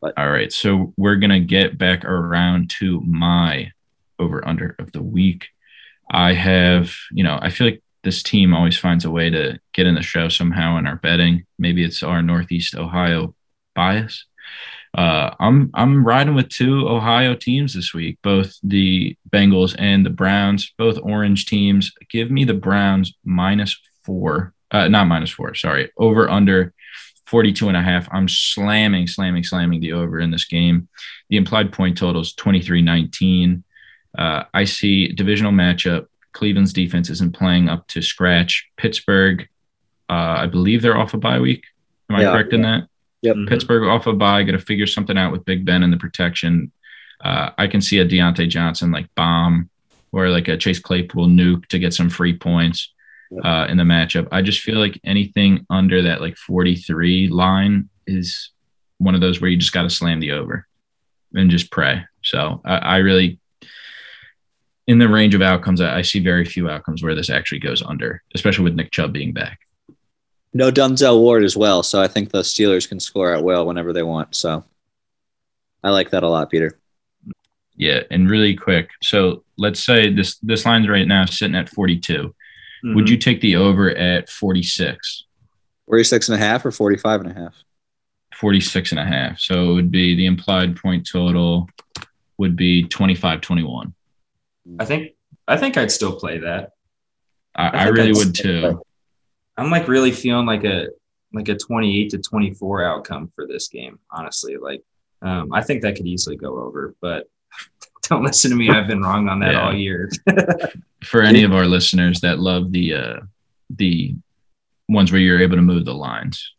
But- 0.00 0.16
all 0.18 0.30
right, 0.30 0.52
so 0.52 0.92
we're 0.96 1.16
gonna 1.16 1.40
get 1.40 1.78
back 1.78 2.04
around 2.04 2.70
to 2.78 3.00
my 3.00 3.72
over 4.18 4.46
under 4.46 4.76
of 4.78 4.92
the 4.92 5.02
week. 5.02 5.48
I 6.10 6.34
have 6.34 6.94
you 7.10 7.24
know 7.24 7.38
I 7.40 7.50
feel 7.50 7.66
like 7.68 7.82
this 8.02 8.22
team 8.22 8.52
always 8.54 8.76
finds 8.76 9.06
a 9.06 9.10
way 9.10 9.30
to 9.30 9.58
get 9.72 9.86
in 9.86 9.94
the 9.94 10.02
show 10.02 10.28
somehow 10.28 10.76
in 10.76 10.86
our 10.86 10.96
betting. 10.96 11.44
Maybe 11.58 11.82
it's 11.82 12.02
our 12.02 12.22
Northeast 12.22 12.76
Ohio 12.76 13.34
bias. 13.74 14.24
Uh, 14.96 15.34
I'm 15.40 15.70
I'm 15.74 16.06
riding 16.06 16.34
with 16.34 16.48
two 16.48 16.88
Ohio 16.88 17.34
teams 17.34 17.74
this 17.74 17.92
week, 17.92 18.18
both 18.22 18.56
the 18.62 19.16
Bengals 19.30 19.74
and 19.78 20.06
the 20.06 20.10
Browns, 20.10 20.72
both 20.78 20.98
orange 21.02 21.46
teams. 21.46 21.92
Give 22.10 22.30
me 22.30 22.44
the 22.44 22.54
Browns 22.54 23.12
minus 23.24 23.76
four, 24.04 24.54
uh, 24.70 24.86
not 24.88 25.06
minus 25.08 25.30
four, 25.30 25.54
sorry, 25.56 25.90
over 25.96 26.28
under 26.30 26.72
42 27.26 27.68
and 27.68 27.76
a 27.76 27.82
half. 27.82 28.06
I'm 28.12 28.28
slamming, 28.28 29.08
slamming, 29.08 29.42
slamming 29.42 29.80
the 29.80 29.94
over 29.94 30.20
in 30.20 30.30
this 30.30 30.44
game. 30.44 30.88
The 31.28 31.38
implied 31.38 31.72
point 31.72 31.98
total 31.98 32.22
is 32.22 32.32
23 32.34 32.80
19. 32.82 33.64
Uh, 34.16 34.44
I 34.54 34.62
see 34.64 35.08
divisional 35.08 35.50
matchup. 35.50 36.06
Cleveland's 36.34 36.72
defense 36.72 37.10
isn't 37.10 37.34
playing 37.34 37.68
up 37.68 37.88
to 37.88 38.02
scratch. 38.02 38.68
Pittsburgh, 38.76 39.48
uh, 40.08 40.36
I 40.38 40.46
believe 40.46 40.82
they're 40.82 40.96
off 40.98 41.14
a 41.14 41.18
bye 41.18 41.40
week. 41.40 41.64
Am 42.10 42.16
I 42.16 42.22
Yeah. 42.22 42.30
correct 42.32 42.52
in 42.52 42.62
that? 42.62 42.86
Yep. 43.24 43.36
Mhm. 43.36 43.48
Pittsburgh 43.48 43.84
off 43.88 44.06
a 44.06 44.12
bye, 44.12 44.42
got 44.42 44.52
to 44.52 44.58
figure 44.58 44.86
something 44.86 45.16
out 45.18 45.32
with 45.32 45.44
Big 45.44 45.64
Ben 45.64 45.82
and 45.82 45.92
the 45.92 45.96
protection. 45.96 46.70
Uh, 47.24 47.50
I 47.56 47.66
can 47.66 47.80
see 47.80 47.98
a 47.98 48.06
Diontae 48.06 48.48
Johnson 48.48 48.90
like 48.92 49.08
bomb 49.14 49.70
or 50.12 50.28
like 50.28 50.46
a 50.48 50.56
Chase 50.58 50.78
Claypool 50.78 51.28
nuke 51.28 51.66
to 51.68 51.78
get 51.78 51.94
some 51.94 52.10
free 52.10 52.36
points 52.36 52.90
Yep. 53.30 53.44
uh, 53.44 53.66
in 53.70 53.78
the 53.78 53.84
matchup. 53.84 54.28
I 54.30 54.42
just 54.42 54.60
feel 54.60 54.78
like 54.78 55.00
anything 55.04 55.64
under 55.70 56.02
that 56.02 56.20
like 56.20 56.36
43 56.36 57.28
line 57.28 57.88
is 58.06 58.50
one 58.98 59.14
of 59.14 59.20
those 59.22 59.40
where 59.40 59.50
you 59.50 59.56
just 59.56 59.72
got 59.72 59.82
to 59.84 59.90
slam 59.90 60.20
the 60.20 60.32
over 60.32 60.66
and 61.34 61.50
just 61.50 61.70
pray. 61.72 62.04
So 62.22 62.60
I, 62.64 62.76
I 62.76 62.96
really, 62.98 63.40
in 64.86 64.98
the 64.98 65.08
range 65.08 65.34
of 65.34 65.40
outcomes, 65.42 65.80
I, 65.80 65.98
I 65.98 66.02
see 66.02 66.20
very 66.20 66.44
few 66.44 66.68
outcomes 66.68 67.02
where 67.02 67.14
this 67.14 67.30
actually 67.30 67.60
goes 67.60 67.82
under, 67.82 68.22
especially 68.34 68.64
with 68.64 68.74
Nick 68.74 68.92
Chubb 68.92 69.12
being 69.14 69.32
back. 69.32 69.58
No 70.54 70.70
Denzel 70.70 71.18
Ward 71.20 71.42
as 71.44 71.56
well. 71.56 71.82
So 71.82 72.00
I 72.00 72.06
think 72.06 72.30
the 72.30 72.42
Steelers 72.42 72.88
can 72.88 73.00
score 73.00 73.34
at 73.34 73.42
will 73.42 73.66
whenever 73.66 73.92
they 73.92 74.04
want. 74.04 74.34
So 74.36 74.64
I 75.82 75.90
like 75.90 76.10
that 76.10 76.22
a 76.22 76.28
lot, 76.28 76.50
Peter. 76.50 76.78
Yeah, 77.76 78.02
and 78.10 78.30
really 78.30 78.54
quick. 78.54 78.90
So 79.02 79.42
let's 79.58 79.84
say 79.84 80.12
this 80.12 80.38
this 80.38 80.64
line's 80.64 80.88
right 80.88 81.08
now 81.08 81.24
sitting 81.24 81.56
at 81.56 81.68
42. 81.68 82.32
Mhm. 82.84 82.94
Would 82.94 83.10
you 83.10 83.16
take 83.16 83.40
the 83.40 83.56
over 83.56 83.90
at 83.90 84.30
46? 84.30 85.24
46 85.86 86.28
and 86.28 86.36
a 86.36 86.38
half 86.38 86.64
or 86.64 86.70
45 86.70 87.22
and 87.22 87.30
a 87.32 87.34
half? 87.34 87.54
46 88.34 88.92
and 88.92 89.00
a 89.00 89.04
half. 89.04 89.40
So 89.40 89.70
it 89.70 89.74
would 89.74 89.90
be 89.90 90.14
the 90.14 90.26
implied 90.26 90.76
point 90.76 91.08
total 91.10 91.68
would 92.38 92.56
be 92.56 92.84
25 92.84 93.40
21. 93.40 93.92
I 94.78 94.84
think 94.84 95.12
I 95.48 95.56
think 95.56 95.76
I'd 95.76 95.90
still 95.90 96.14
play 96.16 96.38
that. 96.38 96.70
I, 97.56 97.68
I, 97.68 97.84
I 97.84 97.86
really 97.88 98.10
I'd 98.10 98.16
would 98.16 98.36
still 98.36 98.72
too. 98.76 98.82
I'm 99.56 99.70
like 99.70 99.88
really 99.88 100.12
feeling 100.12 100.46
like 100.46 100.64
a 100.64 100.88
like 101.32 101.48
a 101.48 101.56
28 101.56 102.10
to 102.10 102.18
24 102.18 102.84
outcome 102.84 103.30
for 103.34 103.46
this 103.46 103.68
game. 103.68 103.98
Honestly, 104.10 104.56
like 104.56 104.82
um, 105.22 105.52
I 105.52 105.62
think 105.62 105.82
that 105.82 105.96
could 105.96 106.06
easily 106.06 106.36
go 106.36 106.58
over, 106.60 106.94
but 107.00 107.28
don't 108.08 108.22
listen 108.24 108.50
to 108.50 108.56
me. 108.56 108.68
I've 108.70 108.86
been 108.88 109.00
wrong 109.02 109.28
on 109.28 109.40
that 109.40 109.52
Yeah. 109.52 109.66
all 109.66 109.74
year. 109.74 110.10
For 111.04 111.22
any 111.22 111.42
of 111.44 111.52
our 111.52 111.66
listeners 111.66 112.20
that 112.20 112.38
love 112.38 112.72
the 112.72 112.94
uh, 112.94 113.20
the 113.70 114.14
ones 114.88 115.12
where 115.12 115.20
you're 115.20 115.40
able 115.40 115.56
to 115.56 115.62
move 115.62 115.84
the 115.84 115.94
lines, 115.94 116.52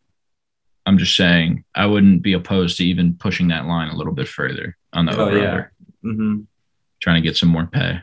I'm 0.86 0.98
just 0.98 1.16
saying 1.16 1.64
I 1.74 1.86
wouldn't 1.86 2.22
be 2.22 2.32
opposed 2.32 2.76
to 2.78 2.84
even 2.84 3.14
pushing 3.14 3.48
that 3.48 3.66
line 3.66 3.88
a 3.88 3.96
little 3.96 4.12
bit 4.12 4.28
further 4.28 4.76
on 4.92 5.06
the 5.06 5.16
Oh, 5.16 5.26
over 5.28 5.38
yeah. 5.38 5.50
under, 5.50 5.72
hmm 6.02 6.40
trying 7.02 7.22
to 7.22 7.28
get 7.28 7.36
some 7.36 7.50
more 7.50 7.66
pay. 7.66 7.98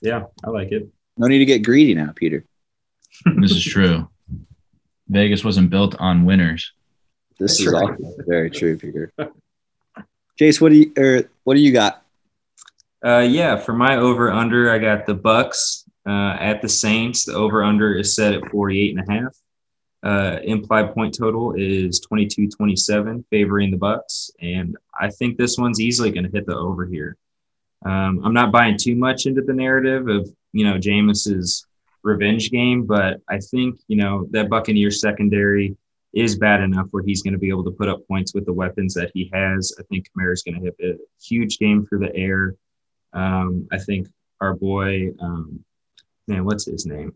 Yeah, 0.00 0.24
I 0.44 0.50
like 0.50 0.72
it. 0.72 0.88
No 1.16 1.28
need 1.28 1.38
to 1.38 1.44
get 1.44 1.62
greedy 1.64 1.94
now, 1.94 2.12
Peter. 2.16 2.44
This 3.36 3.52
is 3.52 3.62
true. 3.64 4.08
Vegas 5.08 5.44
wasn't 5.44 5.70
built 5.70 5.94
on 5.98 6.24
winners. 6.24 6.72
This 7.38 7.58
That's 7.58 7.60
is 7.60 7.72
right. 7.72 7.90
also 8.00 8.22
very 8.26 8.50
true, 8.50 8.76
Peter. 8.76 9.12
Jace, 10.40 10.60
what 10.60 10.70
do 10.70 10.76
you 10.76 10.92
or 10.96 11.28
what 11.44 11.54
do 11.54 11.60
you 11.60 11.72
got? 11.72 12.02
Uh, 13.04 13.20
yeah, 13.20 13.56
for 13.56 13.74
my 13.74 13.96
over 13.96 14.30
under, 14.30 14.70
I 14.70 14.78
got 14.78 15.04
the 15.04 15.14
Bucks 15.14 15.84
uh, 16.06 16.36
at 16.40 16.62
the 16.62 16.68
Saints. 16.68 17.24
The 17.24 17.34
over 17.34 17.62
under 17.62 17.94
is 17.94 18.14
set 18.14 18.34
at 18.34 18.50
48 18.50 18.96
and 18.96 19.08
a 19.08 19.12
half. 19.12 19.36
Uh, 20.02 20.38
implied 20.42 20.94
point 20.94 21.16
total 21.16 21.54
is 21.54 22.00
22 22.00 22.48
27, 22.48 23.24
favoring 23.30 23.70
the 23.70 23.76
Bucks. 23.76 24.30
And 24.40 24.76
I 24.98 25.10
think 25.10 25.36
this 25.36 25.58
one's 25.58 25.80
easily 25.80 26.10
going 26.10 26.24
to 26.24 26.30
hit 26.30 26.46
the 26.46 26.56
over 26.56 26.86
here. 26.86 27.16
Um, 27.84 28.20
I'm 28.24 28.34
not 28.34 28.52
buying 28.52 28.78
too 28.78 28.96
much 28.96 29.26
into 29.26 29.42
the 29.42 29.52
narrative 29.52 30.08
of, 30.08 30.30
you 30.52 30.64
know, 30.64 30.78
Jameis's 30.78 31.66
revenge 32.04 32.50
game, 32.50 32.84
but 32.84 33.20
I 33.28 33.38
think, 33.38 33.80
you 33.88 33.96
know, 33.96 34.28
that 34.30 34.48
Buccaneers 34.48 35.00
secondary 35.00 35.76
is 36.12 36.36
bad 36.36 36.60
enough 36.60 36.86
where 36.92 37.02
he's 37.02 37.22
going 37.22 37.32
to 37.32 37.38
be 37.38 37.48
able 37.48 37.64
to 37.64 37.72
put 37.72 37.88
up 37.88 38.06
points 38.06 38.34
with 38.34 38.46
the 38.46 38.52
weapons 38.52 38.94
that 38.94 39.10
he 39.14 39.28
has. 39.32 39.72
I 39.80 39.82
think 39.84 40.06
Kamara's 40.08 40.42
going 40.42 40.60
to 40.60 40.66
have 40.66 40.74
a 40.80 40.98
huge 41.20 41.58
game 41.58 41.84
through 41.86 42.00
the 42.00 42.14
air. 42.14 42.54
Um, 43.12 43.66
I 43.72 43.78
think 43.78 44.06
our 44.40 44.54
boy, 44.54 45.10
um, 45.20 45.64
man, 46.28 46.44
what's 46.44 46.66
his 46.66 46.86
name? 46.86 47.14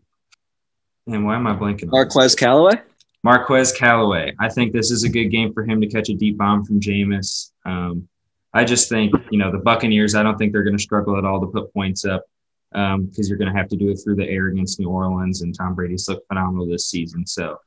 Man, 1.07 1.23
why 1.23 1.35
am 1.35 1.47
I 1.47 1.55
blanking? 1.55 1.91
Marquez? 1.91 2.35
Callaway? 2.35 2.81
Marquez 3.23 3.71
Callaway. 3.71 4.33
I 4.39 4.49
think 4.49 4.73
this 4.73 4.91
is 4.91 5.03
a 5.03 5.09
good 5.09 5.29
game 5.29 5.53
for 5.53 5.63
him 5.63 5.79
to 5.81 5.87
catch 5.87 6.09
a 6.09 6.13
deep 6.13 6.37
bomb 6.37 6.65
from 6.65 6.79
Jameis. 6.79 7.51
Um, 7.65 8.07
I 8.53 8.63
just 8.63 8.89
think, 8.89 9.13
you 9.29 9.37
know, 9.37 9.51
the 9.51 9.59
Buccaneers, 9.59 10.15
I 10.15 10.23
don't 10.23 10.37
think 10.37 10.51
they're 10.51 10.63
going 10.63 10.77
to 10.77 10.81
struggle 10.81 11.17
at 11.17 11.25
all 11.25 11.39
to 11.39 11.47
put 11.47 11.73
points 11.73 12.05
up 12.05 12.25
because 12.71 13.29
you're 13.29 13.37
going 13.37 13.51
to 13.51 13.57
have 13.57 13.67
to 13.69 13.75
do 13.77 13.89
it 13.89 13.95
through 14.03 14.15
the 14.15 14.27
air 14.29 14.47
against 14.47 14.79
New 14.79 14.89
Orleans, 14.89 15.41
and 15.41 15.55
Tom 15.57 15.75
Brady's 15.75 16.07
looked 16.07 16.27
phenomenal 16.27 16.67
this 16.67 16.87
season. 16.89 17.25
So 17.25 17.59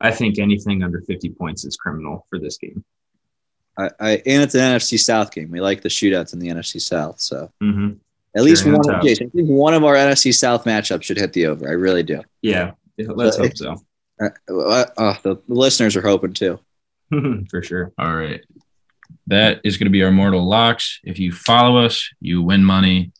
I 0.00 0.10
think 0.10 0.38
anything 0.38 0.82
under 0.82 1.00
50 1.02 1.30
points 1.30 1.64
is 1.64 1.76
criminal 1.76 2.26
for 2.28 2.38
this 2.38 2.58
game. 2.58 2.84
I, 3.76 3.90
I 4.00 4.10
and 4.26 4.42
it's 4.42 4.54
an 4.54 4.60
NFC 4.60 4.98
South 4.98 5.30
game. 5.32 5.50
We 5.50 5.60
like 5.60 5.82
the 5.82 5.88
shootouts 5.88 6.32
in 6.32 6.38
the 6.40 6.48
NFC 6.48 6.80
South, 6.80 7.20
so 7.20 7.50
hmm 7.60 7.90
at 8.36 8.42
least 8.44 8.62
Cherry 8.64 8.76
one 8.76 8.94
of. 8.94 9.02
Jason, 9.02 9.28
I 9.28 9.30
think 9.36 9.48
one 9.48 9.72
of 9.74 9.84
our 9.84 9.94
NFC 9.94 10.34
South 10.34 10.64
matchups 10.64 11.02
should 11.04 11.16
hit 11.16 11.32
the 11.32 11.46
over. 11.46 11.66
I 11.68 11.72
really 11.72 12.02
do. 12.02 12.22
Yeah, 12.42 12.72
let's 12.98 13.36
So- 13.36 13.42
hope 13.44 13.56
so. 13.56 13.76
Uh, 14.20 14.30
uh, 14.52 14.84
uh, 14.96 15.14
the, 15.22 15.36
the 15.36 15.54
listeners 15.54 15.94
are 15.94 16.02
hoping 16.02 16.32
too. 16.32 16.58
for 17.50 17.62
sure. 17.62 17.92
All 17.96 18.16
right. 18.16 18.40
That 19.28 19.60
is 19.62 19.76
going 19.76 19.84
to 19.86 19.92
be 19.92 20.02
our 20.02 20.10
mortal 20.10 20.44
locks. 20.44 20.98
If 21.04 21.20
you 21.20 21.30
follow 21.30 21.84
us, 21.84 22.10
you 22.20 22.42
win 22.42 22.64
money 22.64 23.12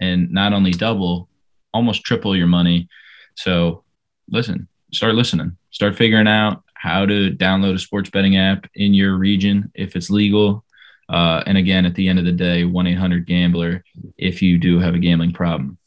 and 0.00 0.30
not 0.30 0.52
only 0.52 0.70
double, 0.70 1.28
almost 1.72 2.04
triple 2.04 2.36
your 2.36 2.46
money. 2.46 2.88
So 3.36 3.84
listen, 4.28 4.68
start 4.92 5.14
listening, 5.14 5.56
start 5.70 5.96
figuring 5.96 6.28
out 6.28 6.62
how 6.74 7.06
to 7.06 7.30
download 7.30 7.74
a 7.74 7.78
sports 7.78 8.10
betting 8.10 8.36
app 8.36 8.68
in 8.74 8.94
your 8.94 9.16
region 9.16 9.70
if 9.74 9.96
it's 9.96 10.10
legal. 10.10 10.64
Uh, 11.08 11.42
and 11.46 11.58
again, 11.58 11.86
at 11.86 11.94
the 11.94 12.08
end 12.08 12.18
of 12.18 12.24
the 12.24 12.32
day, 12.32 12.64
1 12.64 12.86
800 12.86 13.26
Gambler 13.26 13.84
if 14.16 14.42
you 14.42 14.58
do 14.58 14.78
have 14.78 14.94
a 14.94 14.98
gambling 14.98 15.32
problem. 15.32 15.78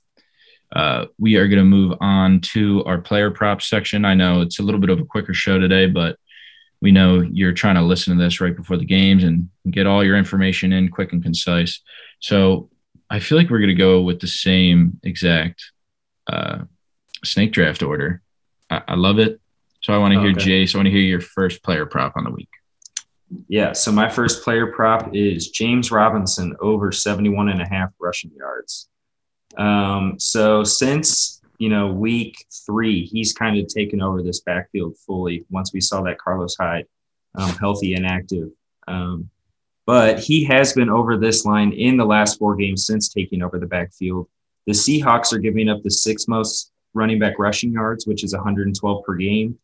Uh, 0.76 1.06
we 1.18 1.38
are 1.38 1.48
going 1.48 1.60
to 1.60 1.66
move 1.66 1.98
on 2.02 2.42
to 2.42 2.84
our 2.86 3.00
player 3.00 3.32
props 3.32 3.68
section. 3.68 4.06
I 4.06 4.14
know 4.14 4.42
it's 4.42 4.60
a 4.60 4.64
little 4.64 4.82
bit 4.82 4.90
of 4.90 5.00
a 5.00 5.06
quicker 5.06 5.34
show 5.34 5.58
today, 5.60 5.86
but 5.86 6.18
we 6.82 6.92
know 6.92 7.22
you're 7.22 7.54
trying 7.54 7.76
to 7.76 7.82
listen 7.82 8.16
to 8.16 8.24
this 8.24 8.42
right 8.42 8.56
before 8.56 8.78
the 8.78 8.86
games 8.86 9.24
and 9.24 9.50
get 9.72 9.88
all 9.88 10.04
your 10.04 10.18
information 10.18 10.74
in 10.74 10.90
quick 10.90 11.14
and 11.14 11.24
concise. 11.24 11.82
So 12.20 12.70
I 13.10 13.20
feel 13.20 13.38
like 13.38 13.50
we're 13.50 13.60
going 13.60 13.70
to 13.70 13.76
go 13.76 14.02
with 14.02 14.20
the 14.20 14.28
same 14.28 15.00
exact 15.04 15.64
uh, 16.28 16.60
snake 17.24 17.54
draft 17.54 17.82
order. 17.84 18.22
I, 18.70 18.82
I 18.90 18.96
love 18.96 19.20
it. 19.20 19.40
So 19.82 19.94
I 19.94 19.98
want 19.98 20.14
to 20.14 20.20
hear 20.20 20.32
Okay. 20.32 20.66
Jace. 20.66 20.76
I 20.76 20.80
want 20.80 20.88
to 20.88 20.92
hear 20.92 21.02
your 21.02 21.22
first 21.22 21.64
player 21.64 21.86
prop 21.86 22.18
on 22.18 22.24
the 22.24 22.32
week. 22.32 22.50
Yeah. 23.48 23.74
So 23.74 23.92
my 23.92 24.10
first 24.10 24.44
player 24.44 24.68
prop 24.68 25.16
is 25.16 25.50
James 25.50 25.92
Robinson 25.92 26.56
over 26.60 26.92
71 26.92 27.50
and 27.50 27.62
a 27.62 27.68
half 27.68 27.92
rushing 28.00 28.32
yards. 28.36 28.90
Um, 29.58 30.16
so 30.20 30.64
since, 30.64 31.42
you 31.58 31.70
know, 31.70 31.88
week 31.88 32.46
three, 32.66 33.06
he's 33.06 33.34
kind 33.34 33.58
of 33.58 33.68
taken 33.68 34.02
over 34.02 34.22
this 34.22 34.42
backfield 34.42 34.98
fully 35.06 35.46
once 35.50 35.74
we 35.74 35.82
saw 35.82 36.02
that 36.04 36.18
Carlos 36.18 36.56
Hyde 36.60 36.86
um, 37.36 37.50
healthy 37.56 37.94
and 37.94 38.06
active. 38.06 38.50
Um, 38.88 39.30
but 39.88 40.20
he 40.20 40.44
has 40.44 40.74
been 40.74 40.90
over 40.90 41.18
this 41.18 41.46
line 41.46 41.72
in 41.72 41.96
the 41.96 42.06
last 42.06 42.38
four 42.38 42.56
games 42.56 42.86
since 42.86 43.08
taking 43.08 43.42
over 43.42 43.58
the 43.58 43.66
backfield. 43.66 44.28
The 44.68 44.74
Seahawks 44.74 45.32
are 45.34 45.40
giving 45.40 45.70
up 45.70 45.82
the 45.82 45.90
sixth 45.90 46.28
most 46.28 46.74
running 46.94 47.20
back 47.20 47.40
rushing 47.40 47.72
yards, 47.72 48.06
which 48.06 48.24
is 48.24 48.34
112 48.36 49.04
per 49.06 49.16
game. 49.16 49.58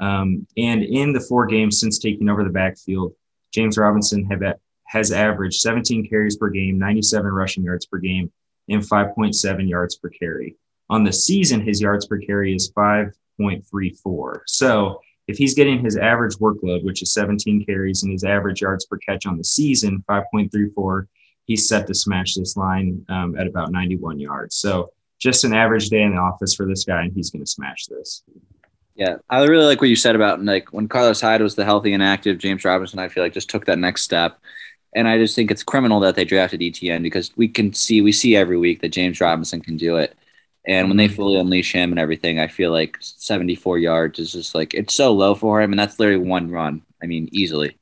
Um, 0.00 0.46
and 0.56 0.82
in 0.82 1.12
the 1.12 1.20
four 1.20 1.46
games 1.46 1.78
since 1.78 1.98
taking 1.98 2.28
over 2.28 2.42
the 2.42 2.50
backfield, 2.50 3.14
James 3.54 3.78
Robinson 3.78 4.24
have 4.26 4.42
has 4.86 5.12
averaged 5.12 5.60
17 5.60 6.08
carries 6.08 6.36
per 6.36 6.48
game, 6.50 6.78
97 6.78 7.30
rushing 7.30 7.62
yards 7.62 7.86
per 7.86 7.98
game, 7.98 8.32
and 8.68 8.82
5.7 8.82 9.68
yards 9.68 9.96
per 9.96 10.08
carry. 10.08 10.56
On 10.90 11.04
the 11.04 11.12
season, 11.12 11.60
his 11.60 11.80
yards 11.80 12.06
per 12.06 12.18
carry 12.18 12.54
is 12.54 12.72
5.34. 12.72 14.40
So 14.46 15.00
if 15.28 15.36
he's 15.36 15.54
getting 15.54 15.78
his 15.78 15.96
average 15.96 16.36
workload, 16.36 16.84
which 16.84 17.02
is 17.02 17.12
17 17.12 17.64
carries, 17.66 18.02
and 18.02 18.10
his 18.10 18.24
average 18.24 18.62
yards 18.62 18.86
per 18.86 18.96
catch 18.96 19.26
on 19.26 19.36
the 19.36 19.44
season, 19.44 20.02
5.34, 20.08 21.06
he's 21.44 21.68
set 21.68 21.86
to 21.86 21.94
smash 21.94 22.34
this 22.34 22.56
line 22.56 23.04
um, 23.10 23.36
at 23.38 23.46
about 23.46 23.70
91 23.70 24.18
yards. 24.18 24.56
So 24.56 24.90
just 25.18 25.44
an 25.44 25.52
average 25.52 25.90
day 25.90 26.02
in 26.02 26.14
the 26.14 26.20
office 26.20 26.54
for 26.54 26.66
this 26.66 26.84
guy, 26.84 27.02
and 27.02 27.12
he's 27.12 27.30
going 27.30 27.44
to 27.44 27.50
smash 27.50 27.86
this. 27.86 28.22
Yeah, 28.94 29.16
I 29.30 29.44
really 29.44 29.66
like 29.66 29.80
what 29.80 29.90
you 29.90 29.96
said 29.96 30.16
about 30.16 30.42
like 30.42 30.72
when 30.72 30.88
Carlos 30.88 31.20
Hyde 31.20 31.40
was 31.40 31.54
the 31.54 31.64
healthy 31.64 31.92
and 31.92 32.02
active. 32.02 32.38
James 32.38 32.64
Robinson, 32.64 32.98
I 32.98 33.08
feel 33.08 33.22
like 33.22 33.32
just 33.32 33.48
took 33.48 33.66
that 33.66 33.78
next 33.78 34.02
step, 34.02 34.40
and 34.92 35.06
I 35.06 35.18
just 35.18 35.36
think 35.36 35.52
it's 35.52 35.62
criminal 35.62 36.00
that 36.00 36.16
they 36.16 36.24
drafted 36.24 36.62
Etienne 36.62 37.02
because 37.02 37.30
we 37.36 37.46
can 37.46 37.72
see 37.72 38.00
we 38.00 38.10
see 38.10 38.34
every 38.34 38.58
week 38.58 38.80
that 38.80 38.88
James 38.88 39.20
Robinson 39.20 39.60
can 39.60 39.76
do 39.76 39.98
it, 39.98 40.17
and 40.68 40.88
when 40.88 40.98
they 40.98 41.08
fully 41.08 41.40
unleash 41.40 41.72
him 41.72 41.90
and 41.90 41.98
everything, 41.98 42.38
I 42.38 42.46
feel 42.46 42.70
like 42.70 42.98
74 43.00 43.78
yards 43.78 44.18
is 44.18 44.32
just 44.32 44.54
like 44.54 44.74
it's 44.74 44.94
so 44.94 45.12
low 45.12 45.34
for 45.34 45.62
him, 45.62 45.72
and 45.72 45.78
that's 45.78 45.98
literally 45.98 46.28
one 46.28 46.50
run. 46.50 46.82
I 47.02 47.06
mean, 47.06 47.28
easily. 47.32 47.78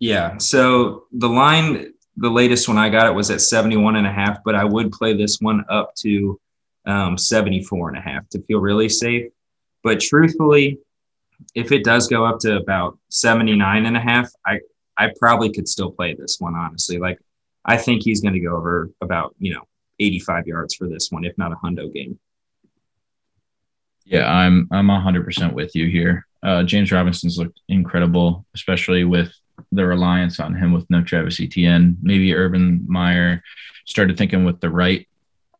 Yeah. 0.00 0.36
So 0.38 1.04
the 1.12 1.28
line, 1.28 1.92
the 2.16 2.28
latest 2.28 2.66
one 2.66 2.78
I 2.78 2.88
got 2.88 3.06
it 3.06 3.14
was 3.14 3.30
at 3.30 3.40
71 3.40 3.94
and 3.94 4.06
a 4.06 4.12
half, 4.12 4.42
but 4.44 4.56
I 4.56 4.64
would 4.64 4.90
play 4.90 5.16
this 5.16 5.40
one 5.40 5.64
up 5.70 5.94
to 5.96 6.38
um, 6.84 7.16
74 7.16 7.90
and 7.90 7.98
a 7.98 8.00
half 8.00 8.28
to 8.30 8.42
feel 8.42 8.58
really 8.58 8.88
safe. 8.88 9.30
But 9.84 10.00
truthfully, 10.00 10.80
if 11.54 11.70
it 11.70 11.84
does 11.84 12.08
go 12.08 12.24
up 12.24 12.40
to 12.40 12.56
about 12.56 12.98
79 13.10 13.86
and 13.86 13.96
a 13.96 14.00
half, 14.00 14.30
I, 14.44 14.58
I 14.96 15.12
probably 15.18 15.52
could 15.52 15.68
still 15.68 15.92
play 15.92 16.14
this 16.14 16.40
one, 16.40 16.56
honestly. 16.56 16.98
Like, 16.98 17.18
I 17.64 17.76
think 17.76 18.02
he's 18.02 18.20
going 18.20 18.34
to 18.34 18.40
go 18.40 18.56
over 18.56 18.90
about, 19.00 19.34
you 19.38 19.54
know, 19.54 19.62
85 19.98 20.46
yards 20.46 20.74
for 20.74 20.88
this 20.88 21.08
one, 21.10 21.24
if 21.24 21.36
not 21.38 21.52
a 21.52 21.56
hundo 21.56 21.92
game. 21.92 22.18
Yeah, 24.04 24.30
I'm 24.30 24.68
I'm 24.70 24.86
100% 24.86 25.52
with 25.52 25.74
you 25.74 25.88
here. 25.88 26.26
Uh, 26.42 26.62
James 26.62 26.92
Robinson's 26.92 27.38
looked 27.38 27.60
incredible, 27.68 28.46
especially 28.54 29.04
with 29.04 29.32
the 29.72 29.84
reliance 29.84 30.38
on 30.38 30.54
him 30.54 30.72
with 30.72 30.88
no 30.90 31.02
Travis 31.02 31.40
Etienne. 31.40 31.96
Maybe 32.02 32.34
Urban 32.34 32.84
Meyer 32.86 33.42
started 33.84 34.16
thinking 34.16 34.44
with 34.44 34.60
the 34.60 34.70
right 34.70 35.08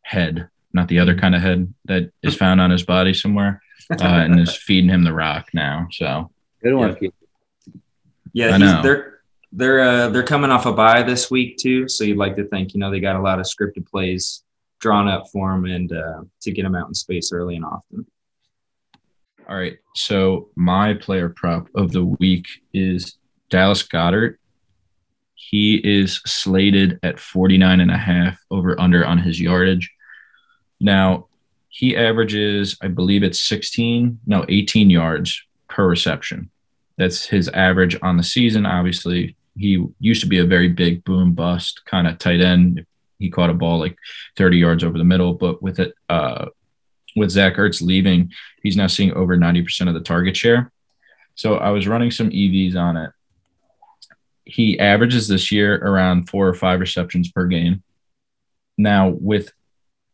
head, 0.03 0.49
not 0.73 0.87
the 0.87 1.01
other 1.01 1.17
kind 1.17 1.35
of 1.35 1.43
head 1.43 1.73
that 1.87 2.13
is 2.23 2.37
found 2.43 2.61
on 2.61 2.71
his 2.71 2.85
body 2.85 3.15
somewhere, 3.15 3.61
uh, 3.91 4.05
and 4.05 4.39
is 4.39 4.55
feeding 4.55 4.91
him 4.91 5.03
the 5.03 5.13
rock 5.13 5.49
now. 5.53 5.89
So 5.91 6.31
Good 6.63 6.75
one. 6.75 6.89
Yeah. 6.91 6.95
Pete. 6.95 7.15
Yeah, 8.33 8.49
I 8.49 8.59
he's, 8.59 8.61
know. 8.61 8.83
they're 8.83 9.16
they're 9.57 9.81
uh, 9.81 10.09
they're 10.11 10.23
coming 10.23 10.51
off 10.51 10.67
a 10.67 10.73
bye 10.73 11.03
this 11.03 11.31
week 11.31 11.57
too, 11.57 11.89
so 11.89 12.05
you'd 12.05 12.19
like 12.19 12.37
to 12.37 12.45
think 12.45 12.75
you 12.75 12.81
know 12.81 12.91
they 12.91 13.01
got 13.01 13.17
a 13.17 13.23
lot 13.23 13.41
of 13.41 13.47
scripted 13.47 13.89
plays 13.89 14.45
drawn 14.79 15.09
up 15.09 15.29
for 15.33 15.51
them 15.51 15.65
and 15.65 15.93
uh, 15.93 16.21
to 16.43 16.53
get 16.53 16.63
them 16.63 16.75
out 16.75 16.89
in 16.89 16.95
space 16.95 17.33
early 17.33 17.57
and 17.57 17.65
often. 17.65 18.07
All 19.49 19.57
right. 19.57 19.79
So 19.95 20.51
my 20.57 20.95
player 20.95 21.29
prop 21.29 21.69
of 21.75 21.93
the 21.93 22.05
week 22.05 22.47
is 22.75 23.17
Dallas 23.49 23.83
Goedert. 23.83 24.37
He 25.35 25.77
is 25.77 26.21
slated 26.27 26.99
at 27.03 27.21
49 27.21 27.81
and 27.81 27.91
a 27.91 27.97
half 27.97 28.39
over 28.51 28.79
under 28.81 29.07
on 29.07 29.19
his 29.19 29.41
yardage. 29.41 29.91
Now, 30.81 31.29
he 31.69 31.97
averages, 31.97 32.77
I 32.83 32.89
believe 32.89 33.23
it's 33.23 33.41
16, 33.41 34.21
no, 34.27 34.45
18 34.49 34.91
yards 34.91 35.41
per 35.69 35.87
reception. 35.87 36.51
That's 36.99 37.27
his 37.27 37.49
average 37.51 37.97
on 38.03 38.17
the 38.17 38.23
season. 38.25 38.67
Obviously, 38.67 39.36
he 39.57 39.85
used 39.99 40.23
to 40.23 40.29
be 40.29 40.39
a 40.39 40.47
very 40.47 40.69
big 40.69 41.05
boom 41.05 41.33
bust 41.33 41.83
kind 41.87 42.07
of 42.07 42.19
tight 42.19 42.41
end. 42.41 42.85
He 43.19 43.31
caught 43.31 43.51
a 43.51 43.55
ball 43.55 43.79
like 43.79 43.97
30 44.37 44.59
yards 44.59 44.85
over 44.85 44.99
the 44.99 45.05
middle, 45.05 45.35
but 45.35 45.63
with 45.63 45.81
it, 45.81 45.95
uh, 46.09 46.47
with 47.15 47.31
Zach 47.31 47.57
Ertz 47.57 47.81
leaving, 47.81 48.33
he's 48.63 48.77
now 48.77 48.87
seeing 48.87 49.13
over 49.15 49.37
90% 49.37 49.89
of 49.89 49.95
the 49.95 50.01
target 50.01 50.37
share. 50.37 50.71
So 51.35 51.57
I 51.57 51.71
was 51.71 51.89
running 51.89 52.11
some 52.11 52.31
EVs 52.31 52.77
on 52.77 52.97
it. 52.97 53.11
He 54.45 54.79
averages 54.79 55.27
this 55.27 55.51
year 55.51 55.77
around 55.77 56.29
four 56.29 56.47
or 56.47 56.55
five 56.55 56.81
receptions 56.81 57.31
per 57.31 57.47
game. 57.47 57.83
Now, 58.79 59.09
with 59.09 59.51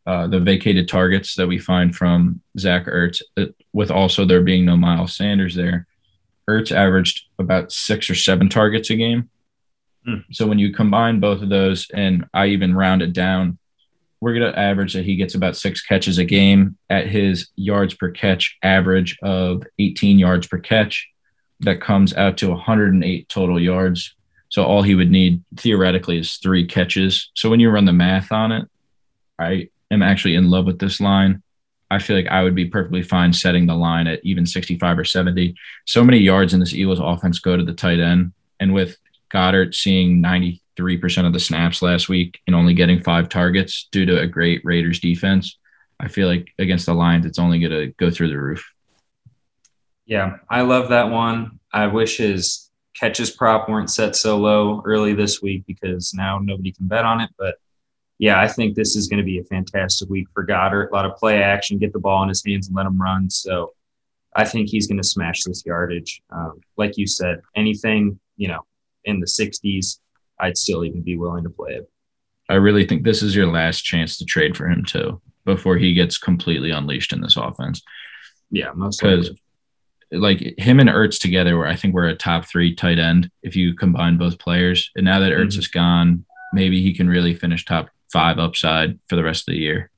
uh, 0.05 0.27
the 0.27 0.39
vacated 0.39 0.87
targets 0.87 1.35
that 1.35 1.47
we 1.47 1.59
find 1.59 1.95
from 1.95 2.41
Zach 2.57 2.85
Ertz, 2.85 3.21
uh, 3.37 3.45
with 3.73 3.91
also 3.91 4.25
there 4.25 4.41
being 4.41 4.65
no 4.65 4.77
Miles 4.77 5.15
Sanders 5.15 5.55
there, 5.55 5.87
Ertz 6.49 6.71
averaged 6.71 7.25
about 7.39 7.71
six 7.71 8.09
or 8.09 8.15
seven 8.15 8.49
targets 8.49 8.89
a 8.89 8.95
game. 8.95 9.29
Hmm. 10.05 10.17
So 10.31 10.47
when 10.47 10.59
you 10.59 10.73
combine 10.73 11.19
both 11.19 11.41
of 11.41 11.49
those, 11.49 11.87
and 11.93 12.25
I 12.33 12.47
even 12.47 12.75
round 12.75 13.01
it 13.01 13.13
down, 13.13 13.57
we're 14.19 14.33
going 14.33 14.51
to 14.51 14.57
average 14.57 14.93
that 14.93 15.05
he 15.05 15.15
gets 15.15 15.35
about 15.35 15.57
six 15.57 15.81
catches 15.81 16.17
a 16.17 16.23
game 16.23 16.77
at 16.89 17.07
his 17.07 17.49
yards 17.55 17.93
per 17.93 18.09
catch 18.09 18.57
average 18.63 19.17
of 19.21 19.63
18 19.79 20.17
yards 20.17 20.47
per 20.47 20.59
catch. 20.59 21.09
That 21.59 21.81
comes 21.81 22.13
out 22.13 22.37
to 22.37 22.49
108 22.49 23.29
total 23.29 23.59
yards. 23.59 24.15
So 24.49 24.63
all 24.63 24.81
he 24.81 24.95
would 24.95 25.11
need 25.11 25.43
theoretically 25.57 26.19
is 26.19 26.37
three 26.37 26.65
catches. 26.65 27.31
So 27.33 27.49
when 27.49 27.59
you 27.59 27.69
run 27.69 27.85
the 27.85 27.93
math 27.93 28.31
on 28.31 28.51
it, 28.51 28.67
I 29.39 29.69
am 29.91 30.01
actually 30.01 30.35
in 30.35 30.49
love 30.49 30.65
with 30.65 30.79
this 30.79 31.01
line. 31.01 31.41
I 31.93 31.99
feel 31.99 32.15
like 32.15 32.27
I 32.27 32.43
would 32.43 32.55
be 32.55 32.65
perfectly 32.65 33.03
fine 33.03 33.31
setting 33.31 33.67
the 33.67 33.75
line 33.75 34.07
at 34.07 34.19
even 34.23 34.47
65 34.47 34.97
or 34.97 35.03
70. 35.03 35.55
So 35.85 36.03
many 36.03 36.17
yards 36.17 36.53
in 36.53 36.59
this 36.59 36.73
Eagles 36.73 36.99
offense 36.99 37.37
go 37.37 37.55
to 37.55 37.63
the 37.63 37.73
tight 37.73 37.99
end. 37.99 38.33
And 38.59 38.73
with 38.73 38.97
Goedert 39.31 39.75
seeing 39.75 40.21
93% 40.21 40.59
of 41.27 41.33
the 41.33 41.39
snaps 41.39 41.83
last 41.83 42.09
week 42.09 42.39
and 42.47 42.55
only 42.55 42.73
getting 42.73 42.99
five 42.99 43.29
targets 43.29 43.87
due 43.91 44.07
to 44.07 44.19
a 44.19 44.27
great 44.27 44.61
Raiders 44.63 44.99
defense, 44.99 45.59
I 45.99 46.07
feel 46.07 46.27
like 46.27 46.49
against 46.57 46.87
the 46.87 46.95
Lions, 46.95 47.27
it's 47.27 47.37
only 47.37 47.59
going 47.59 47.71
to 47.71 47.93
go 47.97 48.09
through 48.09 48.29
the 48.29 48.39
roof. 48.39 48.67
Yeah, 50.07 50.37
I 50.49 50.61
love 50.61 50.89
that 50.89 51.11
one. 51.11 51.59
I 51.71 51.87
wish 51.87 52.17
his 52.17 52.71
catches 52.95 53.29
prop 53.29 53.69
weren't 53.69 53.91
set 53.91 54.15
so 54.15 54.37
low 54.37 54.81
early 54.83 55.13
this 55.13 55.43
week 55.43 55.63
because 55.67 56.11
now 56.15 56.39
nobody 56.39 56.71
can 56.71 56.87
bet 56.87 57.05
on 57.05 57.21
it. 57.21 57.29
But 57.37 57.57
yeah, 58.23 58.39
I 58.39 58.47
think 58.47 58.73
this 58.73 58.95
is 58.95 59.09
going 59.09 59.17
to 59.17 59.25
be 59.25 59.39
a 59.39 59.43
fantastic 59.43 60.07
week 60.09 60.29
for 60.33 60.45
Goedert. 60.45 60.91
A 60.91 60.93
lot 60.93 61.05
of 61.05 61.17
play 61.17 61.43
action, 61.43 61.77
get 61.77 61.91
the 61.91 61.99
ball 61.99 62.23
in 62.23 62.29
his 62.29 62.41
hands 62.47 62.67
and 62.67 62.75
let 62.77 62.85
him 62.85 62.97
run. 62.97 63.29
So 63.29 63.73
I 64.33 64.45
think 64.45 64.69
he's 64.69 64.87
going 64.87 65.01
to 65.01 65.05
smash 65.05 65.43
this 65.43 65.65
yardage. 65.65 66.21
Um, 66.29 66.61
like 66.77 66.97
you 66.97 67.05
said, 67.05 67.41
anything, 67.57 68.17
you 68.37 68.47
know, 68.47 68.61
in 69.03 69.19
the 69.19 69.25
60s, 69.25 69.99
I'd 70.39 70.57
still 70.57 70.85
even 70.85 71.01
be 71.01 71.17
willing 71.17 71.43
to 71.43 71.49
play 71.49 71.73
it. 71.73 71.91
I 72.47 72.53
really 72.53 72.87
think 72.87 73.03
this 73.03 73.21
is 73.21 73.35
your 73.35 73.47
last 73.47 73.81
chance 73.81 74.17
to 74.19 74.23
trade 74.23 74.55
for 74.55 74.69
him 74.69 74.85
too 74.85 75.21
before 75.43 75.75
he 75.75 75.93
gets 75.93 76.17
completely 76.17 76.71
unleashed 76.71 77.11
in 77.11 77.19
this 77.19 77.35
offense. 77.35 77.81
Yeah, 78.51 78.71
most 78.73 79.01
because 79.01 79.31
like 80.13 80.39
him 80.57 80.79
and 80.79 80.89
Ertz 80.89 81.19
together, 81.19 81.57
where 81.57 81.67
I 81.67 81.75
think 81.75 81.93
we're 81.93 82.07
a 82.07 82.15
top 82.15 82.45
three 82.45 82.73
tight 82.73 82.99
end 82.99 83.29
if 83.41 83.57
you 83.57 83.75
combine 83.75 84.17
both 84.17 84.39
players. 84.39 84.91
And 84.95 85.03
now 85.03 85.19
that 85.19 85.33
Ertz 85.33 85.47
mm-hmm. 85.47 85.59
is 85.59 85.67
gone, 85.67 86.25
maybe 86.53 86.81
he 86.81 86.93
can 86.93 87.09
really 87.09 87.33
finish 87.33 87.65
top 87.65 87.89
five 88.13 88.37
upside 88.37 88.99
for 89.09 89.15
the 89.15 89.23
rest 89.23 89.49
of 89.49 89.53
the 89.53 89.59
year. 89.59 89.89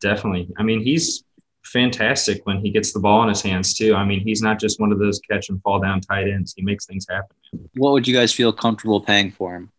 Definitely. 0.00 0.50
I 0.58 0.64
mean, 0.64 0.82
he's 0.82 1.24
fantastic 1.64 2.44
when 2.44 2.58
he 2.58 2.70
gets 2.70 2.92
the 2.92 2.98
ball 2.98 3.22
in 3.22 3.28
his 3.28 3.40
hands 3.40 3.74
too. 3.74 3.94
I 3.94 4.04
mean, 4.04 4.20
he's 4.20 4.42
not 4.42 4.60
just 4.60 4.80
one 4.80 4.92
of 4.92 4.98
those 4.98 5.20
catch 5.20 5.48
and 5.48 5.62
fall 5.62 5.80
down 5.80 6.00
tight 6.00 6.28
ends. 6.28 6.52
He 6.56 6.62
makes 6.62 6.84
things 6.84 7.06
happen. 7.08 7.36
What 7.76 7.92
would 7.92 8.06
you 8.06 8.14
guys 8.14 8.32
feel 8.32 8.52
comfortable 8.52 9.00
paying 9.00 9.30
for 9.30 9.54
him? 9.54 9.70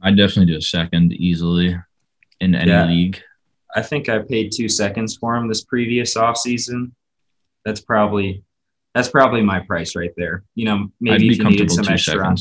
I 0.00 0.10
definitely 0.10 0.46
do 0.46 0.56
a 0.56 0.62
second 0.62 1.12
easily 1.12 1.76
in 2.40 2.54
any 2.54 2.70
yeah. 2.70 2.86
league. 2.86 3.20
I 3.74 3.82
think 3.82 4.08
I 4.08 4.20
paid 4.20 4.52
two 4.52 4.68
seconds 4.68 5.16
for 5.16 5.36
him 5.36 5.48
this 5.48 5.64
previous 5.64 6.16
offseason. 6.16 6.92
That's 7.64 7.80
probably 7.80 8.44
that's 8.94 9.08
probably 9.08 9.42
my 9.42 9.60
price 9.60 9.94
right 9.94 10.12
there. 10.16 10.44
You 10.54 10.64
know, 10.64 10.88
maybe 11.00 11.28
if 11.28 11.38
you 11.38 11.44
needed 11.44 11.70
some 11.70 11.86
extra 11.88 12.24
on, 12.24 12.36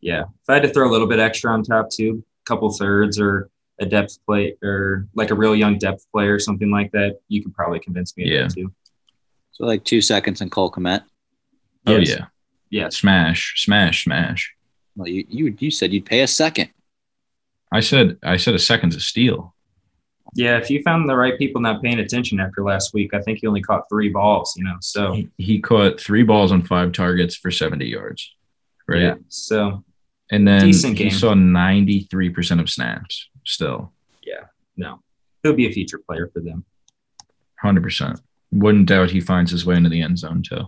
yeah. 0.00 0.22
If 0.22 0.48
I 0.48 0.54
had 0.54 0.62
to 0.64 0.70
throw 0.70 0.88
a 0.88 0.92
little 0.92 1.06
bit 1.06 1.20
extra 1.20 1.52
on 1.52 1.62
top 1.62 1.90
too, 1.90 2.24
a 2.44 2.44
couple 2.48 2.72
thirds 2.72 3.20
or 3.20 3.50
a 3.78 3.86
depth 3.86 4.18
play 4.26 4.56
or 4.62 5.06
like 5.14 5.30
a 5.30 5.34
real 5.34 5.54
young 5.54 5.78
depth 5.78 6.06
player, 6.12 6.38
something 6.38 6.70
like 6.70 6.92
that, 6.92 7.20
you 7.28 7.42
could 7.42 7.54
probably 7.54 7.80
convince 7.80 8.16
me 8.16 8.24
of 8.24 8.30
yeah. 8.30 8.42
that 8.42 8.54
too. 8.54 8.72
So 9.52 9.64
like 9.64 9.84
two 9.84 10.00
seconds 10.00 10.40
and 10.40 10.50
Cole 10.50 10.70
Kmet. 10.70 11.02
Oh 11.86 11.96
yes. 11.96 12.08
yeah. 12.10 12.26
Yeah. 12.70 12.88
Smash, 12.88 13.62
smash, 13.62 14.04
smash. 14.04 14.54
Well, 14.96 15.08
you, 15.08 15.24
you 15.28 15.56
you 15.58 15.70
said 15.70 15.92
you'd 15.92 16.06
pay 16.06 16.22
a 16.22 16.26
second. 16.26 16.70
I 17.72 17.80
said 17.80 18.18
I 18.22 18.36
said 18.36 18.54
a 18.54 18.58
second's 18.58 18.96
a 18.96 19.00
steal. 19.00 19.54
Yeah, 20.34 20.58
if 20.58 20.70
you 20.70 20.82
found 20.82 21.08
the 21.08 21.16
right 21.16 21.38
people 21.38 21.60
not 21.60 21.82
paying 21.82 22.00
attention 22.00 22.40
after 22.40 22.62
last 22.62 22.92
week, 22.92 23.14
I 23.14 23.20
think 23.20 23.38
he 23.40 23.46
only 23.46 23.62
caught 23.62 23.88
three 23.88 24.08
balls, 24.08 24.54
you 24.56 24.64
know. 24.64 24.76
So 24.80 25.12
he, 25.12 25.28
he 25.38 25.60
caught 25.60 26.00
three 26.00 26.24
balls 26.24 26.52
on 26.52 26.62
five 26.62 26.92
targets 26.92 27.36
for 27.36 27.50
70 27.50 27.86
yards. 27.86 28.34
Right. 28.88 29.02
Yeah. 29.02 29.14
So 29.28 29.84
and 30.30 30.46
then 30.46 30.66
Decent 30.66 30.98
he 30.98 31.04
game. 31.04 31.12
saw 31.12 31.34
93% 31.34 32.60
of 32.60 32.68
snaps 32.68 33.28
still. 33.44 33.92
Yeah, 34.24 34.44
no, 34.76 35.00
he'll 35.42 35.54
be 35.54 35.66
a 35.66 35.72
future 35.72 35.98
player 35.98 36.30
for 36.32 36.40
them. 36.40 36.64
Hundred 37.60 37.82
percent. 37.82 38.20
Wouldn't 38.52 38.86
doubt 38.86 39.10
he 39.10 39.20
finds 39.20 39.50
his 39.50 39.66
way 39.66 39.76
into 39.76 39.88
the 39.88 40.02
end 40.02 40.18
zone 40.18 40.42
too. 40.42 40.64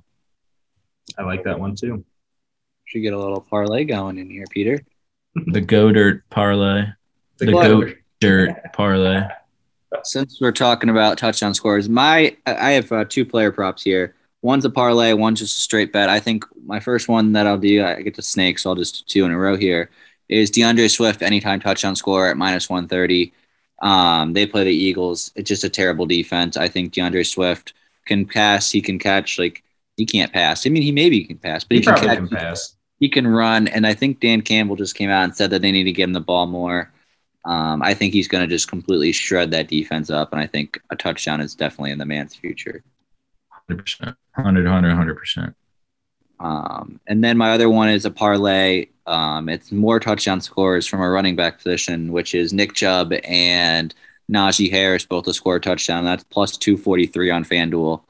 I 1.17 1.23
like 1.23 1.45
that 1.45 1.59
one 1.59 1.75
too. 1.75 2.05
Should 2.87 3.03
get 3.03 3.13
a 3.13 3.19
little 3.19 3.41
parlay 3.41 3.85
going 3.85 4.19
in 4.19 4.31
here, 4.31 4.45
Peter. 4.51 4.81
the 5.47 5.61
go 5.61 5.93
dirt 5.93 6.29
parlay. 6.31 6.87
The, 7.39 7.47
the 7.47 7.53
goat 7.53 7.95
dirt 8.21 8.57
parlay. 8.73 9.23
Since 10.03 10.41
we're 10.41 10.53
talking 10.53 10.91
about 10.91 11.19
touchdown 11.19 11.55
scores, 11.55 11.89
my 11.89 12.37
I 12.47 12.73
have 12.73 12.91
uh, 12.93 13.05
two 13.05 13.25
player 13.25 13.53
props 13.53 13.83
here. 13.83 14.15
One's 14.43 14.65
a 14.65 14.71
parlay, 14.71 15.13
one's 15.15 15.41
just 15.41 15.59
a 15.59 15.61
straight 15.61 15.93
bet. 15.93 16.09
I 16.09 16.21
think 16.21 16.45
my 16.65 16.79
first 16.79 17.09
one 17.09 17.33
that 17.33 17.47
I'll 17.47 17.59
do, 17.59 17.85
I 17.85 18.03
get 18.03 18.15
to 18.15 18.23
snake, 18.23 18.59
so 18.59 18.71
I'll 18.71 18.77
just 18.77 19.09
two 19.09 19.25
in 19.25 19.33
a 19.33 19.39
row 19.39 19.57
here 19.57 19.91
is 20.29 20.51
D'Andre 20.51 20.89
Swift 20.89 21.23
anytime 21.23 21.61
touchdown 21.61 21.97
score 21.97 22.29
at 22.29 22.37
minus 22.37 22.69
130. 22.69 23.33
Um, 23.81 24.33
they 24.33 24.47
play 24.47 24.65
the 24.65 24.71
Eagles. 24.71 25.33
It's 25.35 25.49
just 25.49 25.65
a 25.65 25.69
terrible 25.69 26.07
defense. 26.07 26.57
I 26.57 26.69
think 26.69 26.93
D'Andre 26.93 27.23
Swift 27.23 27.73
can 28.05 28.27
pass. 28.27 28.71
He 28.71 28.81
can 28.81 28.99
catch. 28.99 29.39
Like 29.39 29.63
he 29.97 30.07
can't 30.07 30.33
pass. 30.33 30.67
I 30.67 30.71
mean, 30.71 30.83
he 30.83 30.93
maybe 30.93 31.25
can 31.25 31.39
pass, 31.39 31.65
but 31.65 31.77
he, 31.77 31.81
he 31.81 31.87
can, 31.87 31.95
catch, 31.97 32.19
can 32.19 32.29
pass. 32.29 32.77
He 33.01 33.09
can 33.09 33.27
run. 33.27 33.69
And 33.69 33.87
I 33.87 33.95
think 33.95 34.21
Dan 34.21 34.43
Campbell 34.43 34.77
just 34.77 34.97
came 34.97 35.11
out 35.11 35.25
and 35.25 35.35
said 35.35 35.51
that 35.51 35.63
they 35.63 35.73
need 35.73 35.85
to 35.85 35.93
give 35.93 36.09
him 36.09 36.13
the 36.13 36.21
ball 36.21 36.47
more. 36.47 36.93
Um, 37.45 37.83
I 37.83 37.95
think 37.95 38.13
he's 38.13 38.29
going 38.29 38.43
to 38.43 38.53
just 38.53 38.69
completely 38.69 39.13
shred 39.13 39.51
that 39.53 39.69
defense 39.69 40.11
up. 40.11 40.33
And 40.33 40.41
I 40.41 40.47
think 40.47 40.79
a 40.91 40.97
touchdown 40.97 41.41
is 41.41 41.55
definitely 41.55 41.93
in 41.93 41.99
the 41.99 42.05
man's 42.05 42.35
future. 42.35 42.83
100%. 43.71 44.17
100, 44.35 44.65
100, 44.65 45.17
100%. 45.17 45.55
Um, 46.41 47.01
and 47.07 47.23
then 47.23 47.37
my 47.37 47.51
other 47.51 47.69
one 47.69 47.89
is 47.89 48.05
a 48.05 48.11
parlay. 48.11 48.87
Um, 49.07 49.49
it's 49.49 49.73
more 49.73 49.99
touchdown 49.99 50.41
scores 50.41 50.87
from 50.87 51.01
a 51.01 51.11
running 51.11 51.37
back 51.37 51.59
position, 51.59 52.13
which 52.13 52.35
is 52.35 52.53
Nick 52.53 52.75
Chubb 52.75 53.13
and 53.25 53.95
Najee 54.31 54.71
Harris 54.71 55.05
both 55.05 55.25
to 55.25 55.35
score 55.35 55.57
a 55.57 55.61
touchdown. 55.61 56.05
That's 56.05 56.25
plus 56.25 56.57
243 56.57 57.31
on 57.31 57.45
FanDuel. 57.45 58.03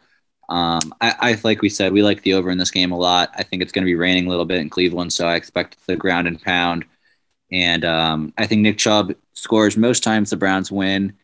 Um, 0.48 0.94
I, 1.00 1.14
I, 1.20 1.40
like 1.44 1.62
we 1.62 1.68
said, 1.68 1.92
we 1.92 2.02
like 2.02 2.22
the 2.22 2.34
over 2.34 2.50
in 2.50 2.58
this 2.58 2.70
game 2.70 2.90
a 2.90 2.98
lot. 2.98 3.30
I 3.36 3.42
think 3.42 3.62
it's 3.62 3.72
going 3.72 3.84
to 3.84 3.90
be 3.90 3.94
raining 3.94 4.26
a 4.26 4.30
little 4.30 4.46
bit 4.46 4.60
in 4.60 4.70
Cleveland, 4.70 5.12
so 5.12 5.26
I 5.26 5.36
expect 5.36 5.76
the 5.86 5.96
ground 5.96 6.26
and 6.26 6.40
pound. 6.40 6.84
And 7.52 7.84
um, 7.84 8.32
I 8.38 8.46
think 8.46 8.62
Nick 8.62 8.78
Chubb 8.78 9.14
scores 9.34 9.76
most 9.76 10.02
times 10.02 10.30
the 10.30 10.36
Browns 10.36 10.72
win. 10.72 11.14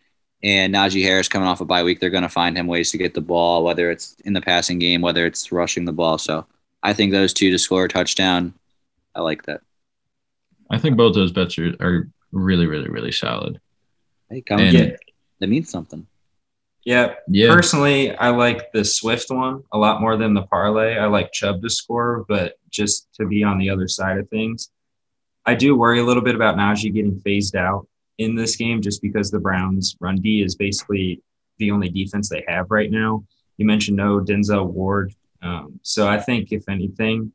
And 0.44 0.74
Najee 0.74 1.02
Harris 1.02 1.26
coming 1.26 1.48
off 1.48 1.62
a 1.62 1.64
bye 1.64 1.82
week, 1.82 2.00
they're 2.00 2.10
going 2.10 2.22
to 2.22 2.28
find 2.28 2.56
him 2.56 2.66
ways 2.66 2.90
to 2.90 2.98
get 2.98 3.14
the 3.14 3.22
ball, 3.22 3.64
whether 3.64 3.90
it's 3.90 4.14
in 4.26 4.34
the 4.34 4.42
passing 4.42 4.78
game, 4.78 5.00
whether 5.00 5.24
it's 5.24 5.50
rushing 5.50 5.86
the 5.86 5.92
ball. 5.92 6.18
So 6.18 6.44
I 6.82 6.92
think 6.92 7.12
those 7.12 7.32
two 7.32 7.50
to 7.50 7.58
score 7.58 7.86
a 7.86 7.88
touchdown. 7.88 8.52
I 9.14 9.22
like 9.22 9.44
that. 9.44 9.62
I 10.70 10.76
think 10.76 10.98
both 10.98 11.14
those 11.14 11.32
bets 11.32 11.58
are, 11.58 11.74
are 11.80 12.08
really, 12.30 12.66
really, 12.66 12.88
really 12.88 13.10
solid. 13.10 13.58
Hey, 14.28 14.42
come 14.42 14.60
and, 14.60 14.72
get 14.72 15.00
that 15.40 15.48
means 15.48 15.70
something. 15.70 16.06
Yeah. 16.84 17.14
yeah. 17.26 17.48
Personally, 17.48 18.14
I 18.14 18.28
like 18.28 18.70
the 18.72 18.84
Swift 18.84 19.30
one 19.30 19.62
a 19.72 19.78
lot 19.78 20.02
more 20.02 20.18
than 20.18 20.34
the 20.34 20.42
parlay. 20.42 20.96
I 20.98 21.06
like 21.06 21.32
Chubb 21.32 21.62
to 21.62 21.70
score, 21.70 22.26
but 22.28 22.58
just 22.70 23.08
to 23.14 23.26
be 23.26 23.42
on 23.42 23.56
the 23.56 23.70
other 23.70 23.88
side 23.88 24.18
of 24.18 24.28
things, 24.28 24.68
I 25.46 25.54
do 25.54 25.74
worry 25.74 26.00
a 26.00 26.04
little 26.04 26.22
bit 26.22 26.34
about 26.34 26.56
Najee 26.56 26.92
getting 26.92 27.18
phased 27.20 27.56
out 27.56 27.86
in 28.18 28.34
this 28.34 28.56
game 28.56 28.80
just 28.80 29.02
because 29.02 29.30
the 29.30 29.40
Browns' 29.40 29.96
run 30.00 30.16
D 30.16 30.42
is 30.42 30.54
basically 30.54 31.22
the 31.58 31.70
only 31.70 31.88
defense 31.88 32.28
they 32.28 32.44
have 32.48 32.70
right 32.70 32.90
now. 32.90 33.24
You 33.56 33.66
mentioned 33.66 33.96
no 33.96 34.20
Denzel 34.20 34.66
Ward 34.66 35.14
Um, 35.42 35.78
so 35.82 36.08
I 36.08 36.18
think, 36.18 36.52
if 36.52 36.68
anything, 36.68 37.32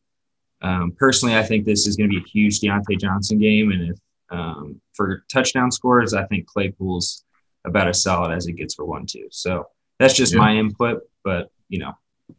um, 0.62 0.92
personally, 0.98 1.38
I 1.38 1.44
think 1.44 1.66
this 1.66 1.88
is 1.88 1.96
going 1.96 2.10
to 2.10 2.20
be 2.20 2.24
a 2.24 2.28
huge 2.28 2.60
Diontae 2.60 3.00
Johnson 3.00 3.40
game. 3.40 3.72
And 3.72 3.92
if 3.92 3.98
um, 4.30 4.82
for 4.94 5.24
touchdown 5.32 5.72
scores, 5.72 6.14
I 6.14 6.26
think 6.26 6.48
Claypool's 6.48 7.24
about 7.66 7.88
as 7.88 8.02
solid 8.04 8.36
as 8.36 8.48
it 8.48 8.54
gets 8.54 8.76
for 8.76 8.86
one, 8.86 9.06
two. 9.06 9.28
So 9.32 9.68
that's 10.00 10.14
just 10.14 10.34
yeah. 10.34 10.40
my 10.40 10.56
input, 10.56 11.02
but 11.24 11.52
you 11.68 11.80
know, 11.80 11.94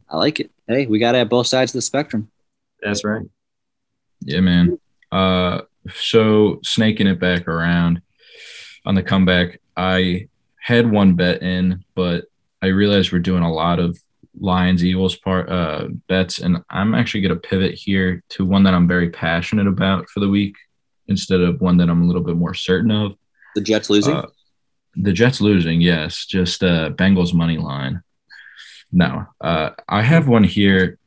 I 0.09 0.17
like 0.17 0.39
it. 0.39 0.51
Hey, 0.67 0.85
we 0.85 0.99
got 0.99 1.13
to 1.13 1.19
have 1.19 1.29
both 1.29 1.47
sides 1.47 1.71
of 1.71 1.77
the 1.77 1.81
spectrum. 1.81 2.29
That's 2.81 3.03
right. 3.03 3.23
Yeah, 4.21 4.41
man. 4.41 4.79
Uh, 5.11 5.61
so 5.93 6.59
snaking 6.63 7.07
it 7.07 7.19
back 7.19 7.47
around 7.47 8.01
on 8.85 8.95
the 8.95 9.03
comeback, 9.03 9.59
I 9.77 10.27
had 10.59 10.89
one 10.89 11.15
bet 11.15 11.41
in, 11.41 11.83
but 11.95 12.25
I 12.61 12.67
realized 12.67 13.11
we're 13.11 13.19
doing 13.19 13.43
a 13.43 13.51
lot 13.51 13.79
of 13.79 13.99
Lions 14.39 14.83
Eagles 14.83 15.15
part 15.15 15.49
uh, 15.49 15.87
bets, 16.07 16.39
and 16.39 16.63
I'm 16.69 16.95
actually 16.95 17.21
going 17.21 17.33
to 17.33 17.47
pivot 17.47 17.73
here 17.73 18.23
to 18.29 18.45
one 18.45 18.63
that 18.63 18.73
I'm 18.73 18.87
very 18.87 19.09
passionate 19.09 19.67
about 19.67 20.09
for 20.09 20.19
the 20.19 20.29
week 20.29 20.55
instead 21.07 21.41
of 21.41 21.61
one 21.61 21.77
that 21.77 21.89
I'm 21.89 22.03
a 22.03 22.05
little 22.05 22.23
bit 22.23 22.37
more 22.37 22.53
certain 22.53 22.91
of. 22.91 23.13
The 23.55 23.61
Jets 23.61 23.89
losing. 23.89 24.15
Uh, 24.15 24.27
the 24.95 25.13
Jets 25.13 25.41
losing, 25.41 25.81
yes. 25.81 26.25
Just 26.25 26.63
uh, 26.63 26.91
Bengals 26.91 27.33
money 27.33 27.57
line. 27.57 28.01
No, 28.91 29.25
uh, 29.39 29.71
I 29.87 30.01
have 30.01 30.27
one 30.27 30.43
here. 30.43 30.97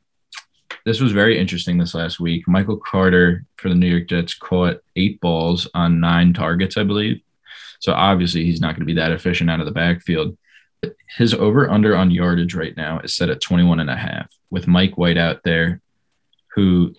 This 0.85 1.01
was 1.01 1.13
very 1.13 1.39
interesting 1.39 1.79
this 1.79 1.95
last 1.95 2.21
week. 2.21 2.47
Michael 2.47 2.77
Carter 2.77 3.45
for 3.57 3.69
the 3.69 3.75
New 3.75 3.87
York 3.87 4.09
Jets 4.09 4.35
caught 4.35 4.81
eight 4.97 5.21
balls 5.21 5.69
on 5.75 6.01
nine 6.01 6.33
targets, 6.33 6.77
I 6.77 6.83
believe. 6.85 7.21
So 7.85 7.92
obviously 7.92 8.47
he's 8.47 8.62
not 8.62 8.68
going 8.68 8.81
to 8.81 8.87
be 8.87 8.94
that 8.94 9.12
efficient 9.12 9.51
out 9.51 9.61
of 9.61 9.66
the 9.66 9.73
backfield. 9.73 10.38
His 11.18 11.35
over 11.35 11.68
under 11.68 11.94
on 11.94 12.11
yardage 12.11 12.55
right 12.55 12.75
now 12.75 13.01
is 13.01 13.14
set 13.14 13.29
at 13.29 13.42
21 13.42 13.79
and 13.79 13.90
a 13.90 13.94
half 13.94 14.35
with 14.49 14.66
Mike 14.66 14.97
White 14.97 15.18
out 15.18 15.42
there 15.44 15.83
who 16.55 16.94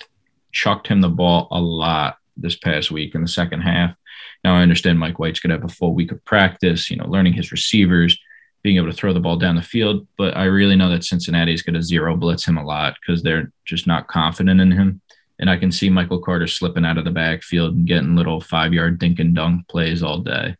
chucked 0.51 0.85
him 0.85 1.01
the 1.01 1.09
ball 1.09 1.47
a 1.49 1.59
lot 1.59 2.17
this 2.37 2.55
past 2.55 2.91
week 2.91 3.15
in 3.15 3.23
the 3.23 3.27
second 3.27 3.61
half. 3.61 3.95
Now 4.43 4.57
I 4.57 4.61
understand 4.61 4.99
Mike 4.99 5.17
White's 5.17 5.39
going 5.39 5.49
to 5.49 5.55
have 5.55 5.67
a 5.67 5.73
full 5.73 5.95
week 5.95 6.11
of 6.11 6.23
practice, 6.23 6.91
you 6.91 6.97
know, 6.97 7.07
learning 7.07 7.33
his 7.33 7.51
receivers, 7.51 8.19
being 8.61 8.77
able 8.77 8.91
to 8.91 8.95
throw 8.95 9.11
the 9.11 9.19
ball 9.19 9.37
down 9.37 9.55
the 9.55 9.63
field. 9.63 10.05
But 10.19 10.37
I 10.37 10.43
really 10.43 10.75
know 10.75 10.91
that 10.91 11.03
Cincinnati 11.03 11.51
is 11.55 11.63
going 11.63 11.73
to 11.73 11.81
zero 11.81 12.15
blitz 12.15 12.45
him 12.45 12.59
a 12.59 12.63
lot 12.63 12.95
because 13.01 13.23
they're 13.23 13.51
just 13.65 13.87
not 13.87 14.07
confident 14.07 14.61
in 14.61 14.69
him. 14.69 15.01
And 15.39 15.49
I 15.49 15.57
can 15.57 15.71
see 15.71 15.89
Michael 15.89 16.21
Carter 16.21 16.45
slipping 16.45 16.85
out 16.85 16.99
of 16.99 17.05
the 17.05 17.11
backfield 17.11 17.73
and 17.73 17.87
getting 17.87 18.15
little 18.15 18.39
five 18.39 18.71
yard 18.71 18.99
dink 18.99 19.17
and 19.17 19.33
dunk 19.33 19.67
plays 19.67 20.03
all 20.03 20.19
day. 20.19 20.55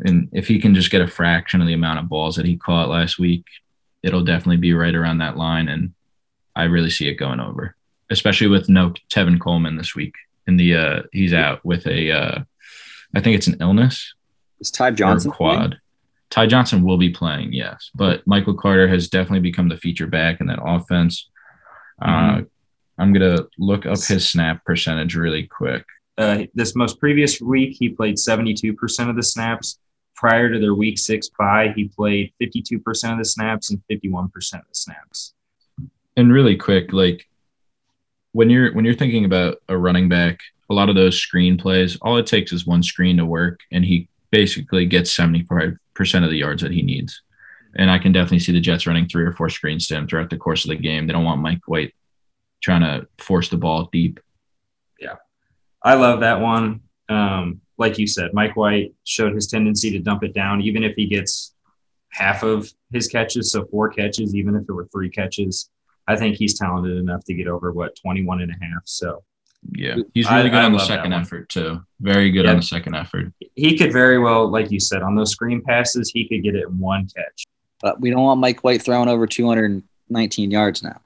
And 0.00 0.28
if 0.32 0.46
he 0.46 0.60
can 0.60 0.74
just 0.74 0.90
get 0.90 1.00
a 1.00 1.08
fraction 1.08 1.60
of 1.60 1.66
the 1.66 1.74
amount 1.74 1.98
of 1.98 2.08
balls 2.08 2.36
that 2.36 2.46
he 2.46 2.56
caught 2.56 2.88
last 2.88 3.18
week, 3.18 3.44
it'll 4.02 4.24
definitely 4.24 4.58
be 4.58 4.72
right 4.72 4.94
around 4.94 5.18
that 5.18 5.36
line. 5.36 5.68
And 5.68 5.92
I 6.54 6.64
really 6.64 6.90
see 6.90 7.08
it 7.08 7.14
going 7.14 7.40
over, 7.40 7.74
especially 8.10 8.48
with 8.48 8.68
no 8.68 8.94
Tevin 9.10 9.40
Coleman 9.40 9.76
this 9.76 9.94
week. 9.94 10.14
In 10.46 10.56
the 10.56 10.74
uh, 10.76 11.02
he's 11.12 11.34
out 11.34 11.62
with 11.64 11.86
a, 11.86 12.10
uh, 12.10 12.38
I 13.14 13.20
think 13.20 13.36
it's 13.36 13.48
an 13.48 13.58
illness. 13.60 14.14
Is 14.60 14.70
Ty 14.70 14.92
Johnson 14.92 15.30
quad? 15.30 15.56
Playing? 15.56 15.74
Ty 16.30 16.46
Johnson 16.46 16.82
will 16.82 16.96
be 16.96 17.10
playing, 17.10 17.52
yes, 17.52 17.90
but 17.94 18.26
Michael 18.26 18.54
Carter 18.54 18.88
has 18.88 19.08
definitely 19.08 19.40
become 19.40 19.68
the 19.68 19.76
feature 19.76 20.06
back 20.06 20.40
in 20.40 20.46
that 20.46 20.62
offense. 20.62 21.28
Mm-hmm. 22.02 22.40
Uh, 22.40 22.44
I'm 22.98 23.12
gonna 23.12 23.46
look 23.58 23.86
up 23.86 24.02
his 24.02 24.28
snap 24.28 24.64
percentage 24.64 25.14
really 25.14 25.46
quick. 25.46 25.84
Uh, 26.16 26.44
this 26.54 26.74
most 26.74 26.98
previous 26.98 27.40
week, 27.40 27.76
he 27.78 27.88
played 27.88 28.16
72% 28.16 29.08
of 29.08 29.16
the 29.16 29.22
snaps 29.22 29.78
prior 30.18 30.50
to 30.50 30.58
their 30.58 30.74
week 30.74 30.98
six 30.98 31.28
bye, 31.38 31.72
he 31.76 31.86
played 31.86 32.32
52% 32.42 33.12
of 33.12 33.18
the 33.18 33.24
snaps 33.24 33.70
and 33.70 33.80
51% 33.88 34.26
of 34.26 34.32
the 34.40 34.58
snaps. 34.72 35.34
And 36.16 36.32
really 36.32 36.56
quick, 36.56 36.92
like 36.92 37.28
when 38.32 38.50
you're 38.50 38.74
when 38.74 38.84
you're 38.84 38.94
thinking 38.94 39.24
about 39.24 39.58
a 39.68 39.78
running 39.78 40.08
back, 40.08 40.40
a 40.70 40.74
lot 40.74 40.88
of 40.88 40.96
those 40.96 41.16
screen 41.16 41.56
plays, 41.56 41.96
all 42.02 42.16
it 42.16 42.26
takes 42.26 42.52
is 42.52 42.66
one 42.66 42.82
screen 42.82 43.16
to 43.18 43.24
work, 43.24 43.60
and 43.70 43.84
he 43.84 44.08
basically 44.32 44.86
gets 44.86 45.16
75% 45.16 45.78
of 46.24 46.30
the 46.30 46.36
yards 46.36 46.62
that 46.62 46.72
he 46.72 46.82
needs. 46.82 47.22
And 47.76 47.88
I 47.88 47.98
can 47.98 48.10
definitely 48.10 48.40
see 48.40 48.52
the 48.52 48.60
Jets 48.60 48.88
running 48.88 49.06
three 49.06 49.24
or 49.24 49.32
four 49.32 49.48
screens 49.48 49.86
to 49.86 49.94
him 49.94 50.08
throughout 50.08 50.30
the 50.30 50.36
course 50.36 50.64
of 50.64 50.70
the 50.70 50.76
game. 50.76 51.06
They 51.06 51.12
don't 51.12 51.24
want 51.24 51.40
Mike 51.40 51.66
White 51.68 51.94
trying 52.60 52.80
to 52.80 53.06
force 53.18 53.50
the 53.50 53.56
ball 53.56 53.88
deep. 53.92 54.18
Yeah. 54.98 55.16
I 55.80 55.94
love 55.94 56.20
that 56.20 56.40
one. 56.40 56.80
Um, 57.08 57.60
like 57.78 57.98
you 57.98 58.06
said, 58.06 58.34
Mike 58.34 58.56
White 58.56 58.92
showed 59.04 59.34
his 59.34 59.46
tendency 59.46 59.90
to 59.92 59.98
dump 60.00 60.24
it 60.24 60.34
down, 60.34 60.60
even 60.60 60.82
if 60.82 60.94
he 60.96 61.06
gets 61.06 61.54
half 62.10 62.42
of 62.42 62.70
his 62.92 63.08
catches, 63.08 63.52
so 63.52 63.64
four 63.66 63.88
catches, 63.88 64.34
even 64.34 64.56
if 64.56 64.62
it 64.68 64.72
were 64.72 64.88
three 64.92 65.08
catches. 65.08 65.70
I 66.06 66.16
think 66.16 66.36
he's 66.36 66.58
talented 66.58 66.96
enough 66.96 67.24
to 67.24 67.34
get 67.34 67.48
over 67.48 67.72
what 67.72 67.96
21 68.02 68.40
and 68.42 68.50
a 68.50 68.54
half. 68.54 68.82
So 68.84 69.22
yeah, 69.72 69.96
he's 70.14 70.28
really 70.30 70.42
I, 70.42 70.48
good 70.48 70.54
I 70.54 70.64
on 70.64 70.72
the 70.72 70.78
second 70.78 71.12
effort 71.12 71.48
too. 71.48 71.84
Very 72.00 72.30
good 72.30 72.44
yeah. 72.44 72.52
on 72.52 72.56
the 72.56 72.62
second 72.62 72.94
effort. 72.94 73.32
He 73.54 73.76
could 73.76 73.92
very 73.92 74.18
well, 74.18 74.48
like 74.48 74.70
you 74.70 74.80
said, 74.80 75.02
on 75.02 75.14
those 75.14 75.30
screen 75.30 75.62
passes, 75.62 76.10
he 76.10 76.28
could 76.28 76.42
get 76.42 76.54
it 76.54 76.64
in 76.66 76.78
one 76.78 77.08
catch. 77.14 77.44
But 77.80 78.00
we 78.00 78.10
don't 78.10 78.22
want 78.22 78.40
Mike 78.40 78.64
White 78.64 78.82
throwing 78.82 79.08
over 79.08 79.26
219 79.26 80.50
yards 80.50 80.82
now. 80.82 81.00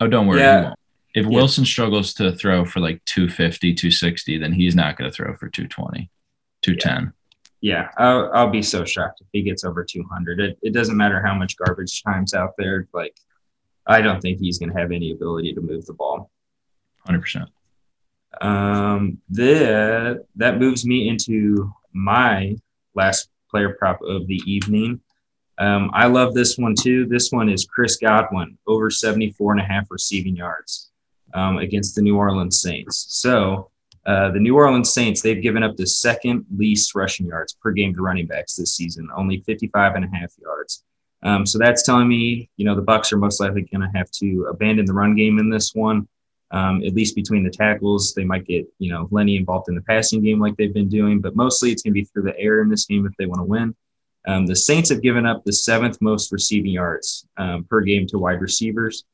Oh, 0.00 0.08
don't 0.08 0.26
worry. 0.26 0.40
Yeah. 0.40 0.74
If 1.14 1.24
yeah. 1.24 1.30
Wilson 1.30 1.64
struggles 1.64 2.12
to 2.14 2.32
throw 2.32 2.64
for 2.64 2.80
like 2.80 3.04
250, 3.06 3.74
260, 3.74 4.38
then 4.38 4.52
he's 4.52 4.74
not 4.74 4.96
going 4.96 5.10
to 5.10 5.14
throw 5.14 5.34
for 5.34 5.48
220. 5.48 6.10
210. 6.74 7.12
Yeah, 7.60 7.88
I'll, 7.96 8.30
I'll 8.32 8.50
be 8.50 8.62
so 8.62 8.84
shocked 8.84 9.20
if 9.20 9.28
he 9.32 9.42
gets 9.42 9.64
over 9.64 9.84
200. 9.84 10.40
It, 10.40 10.58
it 10.62 10.74
doesn't 10.74 10.96
matter 10.96 11.24
how 11.24 11.34
much 11.34 11.56
garbage 11.56 12.02
time's 12.02 12.34
out 12.34 12.54
there. 12.58 12.86
Like, 12.92 13.16
I 13.86 14.02
don't 14.02 14.20
think 14.20 14.38
he's 14.38 14.58
going 14.58 14.72
to 14.72 14.78
have 14.78 14.92
any 14.92 15.12
ability 15.12 15.54
to 15.54 15.60
move 15.60 15.86
the 15.86 15.94
ball. 15.94 16.30
100%. 17.08 17.46
Um, 18.40 19.18
that, 19.30 20.24
that 20.36 20.58
moves 20.58 20.84
me 20.84 21.08
into 21.08 21.72
my 21.92 22.56
last 22.94 23.30
player 23.50 23.76
prop 23.78 24.00
of 24.02 24.26
the 24.26 24.42
evening. 24.44 25.00
Um, 25.58 25.90
I 25.94 26.06
love 26.06 26.34
this 26.34 26.58
one 26.58 26.74
too. 26.78 27.06
This 27.06 27.30
one 27.30 27.48
is 27.48 27.64
Chris 27.64 27.96
Godwin, 27.96 28.58
over 28.66 28.90
74 28.90 29.52
and 29.52 29.60
a 29.60 29.64
half 29.64 29.86
receiving 29.90 30.36
yards 30.36 30.90
um, 31.32 31.58
against 31.58 31.94
the 31.94 32.02
New 32.02 32.16
Orleans 32.16 32.60
Saints. 32.60 33.06
So 33.08 33.70
uh, 34.06 34.30
the 34.30 34.38
New 34.38 34.54
Orleans 34.54 34.92
Saints, 34.92 35.20
they've 35.20 35.42
given 35.42 35.64
up 35.64 35.76
the 35.76 35.86
second 35.86 36.46
least 36.56 36.94
rushing 36.94 37.26
yards 37.26 37.54
per 37.54 37.72
game 37.72 37.92
to 37.94 38.02
running 38.02 38.26
backs 38.26 38.54
this 38.54 38.76
season, 38.76 39.08
only 39.16 39.40
55 39.40 39.96
and 39.96 40.04
a 40.04 40.08
half 40.16 40.32
yards. 40.40 40.84
Um, 41.24 41.44
so 41.44 41.58
that's 41.58 41.82
telling 41.82 42.06
me, 42.06 42.48
you 42.56 42.64
know, 42.64 42.76
the 42.76 42.82
Bucks 42.82 43.12
are 43.12 43.16
most 43.16 43.40
likely 43.40 43.62
going 43.62 43.80
to 43.80 43.98
have 43.98 44.08
to 44.12 44.46
abandon 44.48 44.86
the 44.86 44.92
run 44.92 45.16
game 45.16 45.40
in 45.40 45.50
this 45.50 45.74
one, 45.74 46.06
um, 46.52 46.84
at 46.84 46.94
least 46.94 47.16
between 47.16 47.42
the 47.42 47.50
tackles. 47.50 48.14
They 48.14 48.24
might 48.24 48.46
get, 48.46 48.66
you 48.78 48.92
know, 48.92 49.08
Lenny 49.10 49.36
involved 49.36 49.68
in 49.68 49.74
the 49.74 49.82
passing 49.82 50.22
game 50.22 50.38
like 50.38 50.56
they've 50.56 50.72
been 50.72 50.88
doing, 50.88 51.20
but 51.20 51.34
mostly 51.34 51.72
it's 51.72 51.82
going 51.82 51.92
to 51.92 52.00
be 52.00 52.04
through 52.04 52.22
the 52.22 52.38
air 52.38 52.62
in 52.62 52.68
this 52.68 52.84
game 52.84 53.06
if 53.06 53.16
they 53.18 53.26
want 53.26 53.40
to 53.40 53.44
win. 53.44 53.74
Um, 54.28 54.46
the 54.46 54.54
Saints 54.54 54.90
have 54.90 55.02
given 55.02 55.26
up 55.26 55.44
the 55.44 55.52
seventh 55.52 56.00
most 56.00 56.30
receiving 56.30 56.72
yards 56.72 57.26
um, 57.38 57.64
per 57.64 57.80
game 57.80 58.06
to 58.08 58.18
wide 58.18 58.40
receivers. 58.40 59.04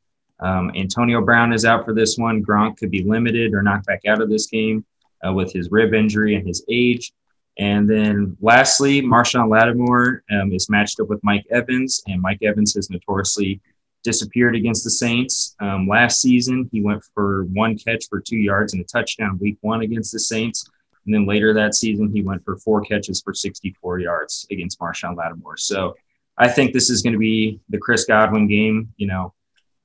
Um, 0.42 0.72
Antonio 0.74 1.22
Brown 1.22 1.52
is 1.52 1.64
out 1.64 1.84
for 1.84 1.94
this 1.94 2.18
one. 2.18 2.44
Gronk 2.44 2.76
could 2.76 2.90
be 2.90 3.04
limited 3.04 3.54
or 3.54 3.62
knocked 3.62 3.86
back 3.86 4.00
out 4.06 4.20
of 4.20 4.28
this 4.28 4.46
game 4.46 4.84
uh, 5.26 5.32
with 5.32 5.52
his 5.52 5.70
rib 5.70 5.94
injury 5.94 6.34
and 6.34 6.46
his 6.46 6.64
age. 6.68 7.12
And 7.58 7.88
then 7.88 8.36
lastly, 8.40 9.02
Marshon 9.02 9.48
Lattimore 9.48 10.24
um, 10.32 10.52
is 10.52 10.68
matched 10.68 11.00
up 11.00 11.08
with 11.08 11.22
Mike 11.22 11.44
Evans, 11.50 12.02
and 12.06 12.20
Mike 12.20 12.42
Evans 12.42 12.74
has 12.74 12.90
notoriously 12.90 13.60
disappeared 14.02 14.56
against 14.56 14.84
the 14.84 14.90
Saints. 14.90 15.54
Um, 15.60 15.86
last 15.86 16.20
season, 16.20 16.68
he 16.72 16.82
went 16.82 17.04
for 17.14 17.44
one 17.52 17.78
catch 17.78 18.08
for 18.08 18.20
two 18.20 18.38
yards 18.38 18.72
and 18.72 18.82
a 18.82 18.86
touchdown 18.86 19.38
week 19.40 19.58
one 19.60 19.82
against 19.82 20.12
the 20.12 20.18
Saints. 20.18 20.68
And 21.04 21.14
then 21.14 21.26
later 21.26 21.52
that 21.54 21.74
season, 21.74 22.10
he 22.12 22.22
went 22.22 22.44
for 22.44 22.56
four 22.56 22.80
catches 22.80 23.20
for 23.20 23.34
64 23.34 24.00
yards 24.00 24.46
against 24.50 24.78
Marshon 24.78 25.16
Lattimore. 25.16 25.56
So 25.56 25.94
I 26.38 26.48
think 26.48 26.72
this 26.72 26.90
is 26.90 27.02
going 27.02 27.12
to 27.12 27.18
be 27.18 27.60
the 27.68 27.78
Chris 27.78 28.04
Godwin 28.06 28.48
game. 28.48 28.92
You 28.96 29.08
know, 29.08 29.34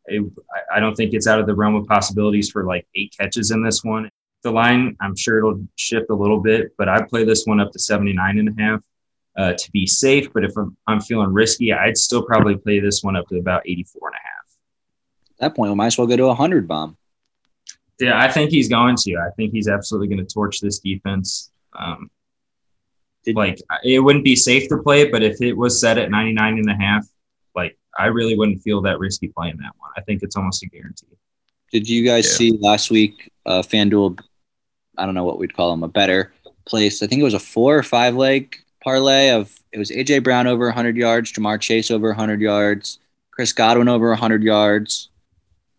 it, 0.07 0.31
I 0.73 0.79
don't 0.79 0.95
think 0.95 1.13
it's 1.13 1.27
out 1.27 1.39
of 1.39 1.47
the 1.47 1.55
realm 1.55 1.75
of 1.75 1.85
possibilities 1.85 2.49
for 2.49 2.65
like 2.65 2.87
eight 2.95 3.13
catches 3.17 3.51
in 3.51 3.63
this 3.63 3.83
one. 3.83 4.09
The 4.43 4.51
line, 4.51 4.95
I'm 5.01 5.15
sure 5.15 5.39
it'll 5.39 5.61
shift 5.75 6.09
a 6.09 6.15
little 6.15 6.39
bit, 6.39 6.73
but 6.77 6.87
I 6.87 7.01
play 7.01 7.25
this 7.25 7.45
one 7.45 7.59
up 7.59 7.71
to 7.71 7.79
79 7.79 8.37
and 8.37 8.49
a 8.49 8.61
half 8.61 8.81
uh, 9.37 9.53
to 9.53 9.71
be 9.71 9.85
safe. 9.85 10.31
But 10.31 10.43
if 10.43 10.55
I'm, 10.57 10.77
I'm, 10.87 11.01
feeling 11.01 11.33
risky, 11.33 11.73
I'd 11.73 11.97
still 11.97 12.23
probably 12.23 12.55
play 12.55 12.79
this 12.79 13.03
one 13.03 13.15
up 13.15 13.27
to 13.29 13.37
about 13.37 13.63
84 13.65 14.09
and 14.09 14.15
a 14.15 14.17
half. 14.17 14.37
At 15.31 15.39
that 15.39 15.55
point, 15.55 15.71
we 15.71 15.75
might 15.75 15.87
as 15.87 15.97
well 15.97 16.07
go 16.07 16.15
to 16.15 16.23
a 16.23 16.27
100 16.27 16.67
bomb. 16.67 16.97
Yeah, 17.99 18.19
I 18.19 18.31
think 18.31 18.51
he's 18.51 18.69
going 18.69 18.95
to. 18.97 19.15
I 19.15 19.31
think 19.35 19.51
he's 19.51 19.67
absolutely 19.67 20.07
going 20.07 20.25
to 20.25 20.33
torch 20.33 20.59
this 20.59 20.79
defense. 20.79 21.51
Um, 21.77 22.11
Did, 23.23 23.35
like, 23.35 23.59
it 23.83 23.99
wouldn't 23.99 24.23
be 24.23 24.35
safe 24.35 24.69
to 24.69 24.77
play 24.77 25.01
it, 25.01 25.11
but 25.11 25.23
if 25.23 25.41
it 25.41 25.53
was 25.53 25.81
set 25.81 25.97
at 25.97 26.11
99 26.11 26.59
and 26.59 26.69
a 26.69 26.75
half, 26.75 27.07
I 27.97 28.07
really 28.07 28.37
wouldn't 28.37 28.61
feel 28.61 28.81
that 28.83 28.99
risky 28.99 29.27
playing 29.27 29.57
that 29.57 29.73
one. 29.79 29.91
I 29.97 30.01
think 30.01 30.23
it's 30.23 30.35
almost 30.35 30.63
a 30.63 30.67
guarantee. 30.67 31.07
Did 31.71 31.89
you 31.89 32.05
guys 32.05 32.25
yeah. 32.25 32.37
see 32.37 32.51
last 32.59 32.91
week 32.91 33.31
uh, 33.45 33.61
FanDuel? 33.61 34.19
I 34.97 35.05
don't 35.05 35.15
know 35.15 35.25
what 35.25 35.39
we'd 35.39 35.55
call 35.55 35.71
them 35.71 35.83
a 35.83 35.87
better 35.87 36.31
place. 36.65 37.01
I 37.03 37.07
think 37.07 37.21
it 37.21 37.25
was 37.25 37.33
a 37.33 37.39
four 37.39 37.77
or 37.77 37.83
five 37.83 38.15
leg 38.15 38.57
parlay 38.83 39.29
of 39.31 39.53
it 39.71 39.77
was 39.79 39.91
AJ 39.91 40.23
Brown 40.23 40.47
over 40.47 40.65
100 40.65 40.95
yards, 40.95 41.31
Ja'Marr 41.33 41.59
Chase 41.59 41.91
over 41.91 42.07
100 42.09 42.41
yards, 42.41 42.99
Chris 43.31 43.53
Godwin 43.53 43.89
over 43.89 44.09
100 44.09 44.43
yards, 44.43 45.09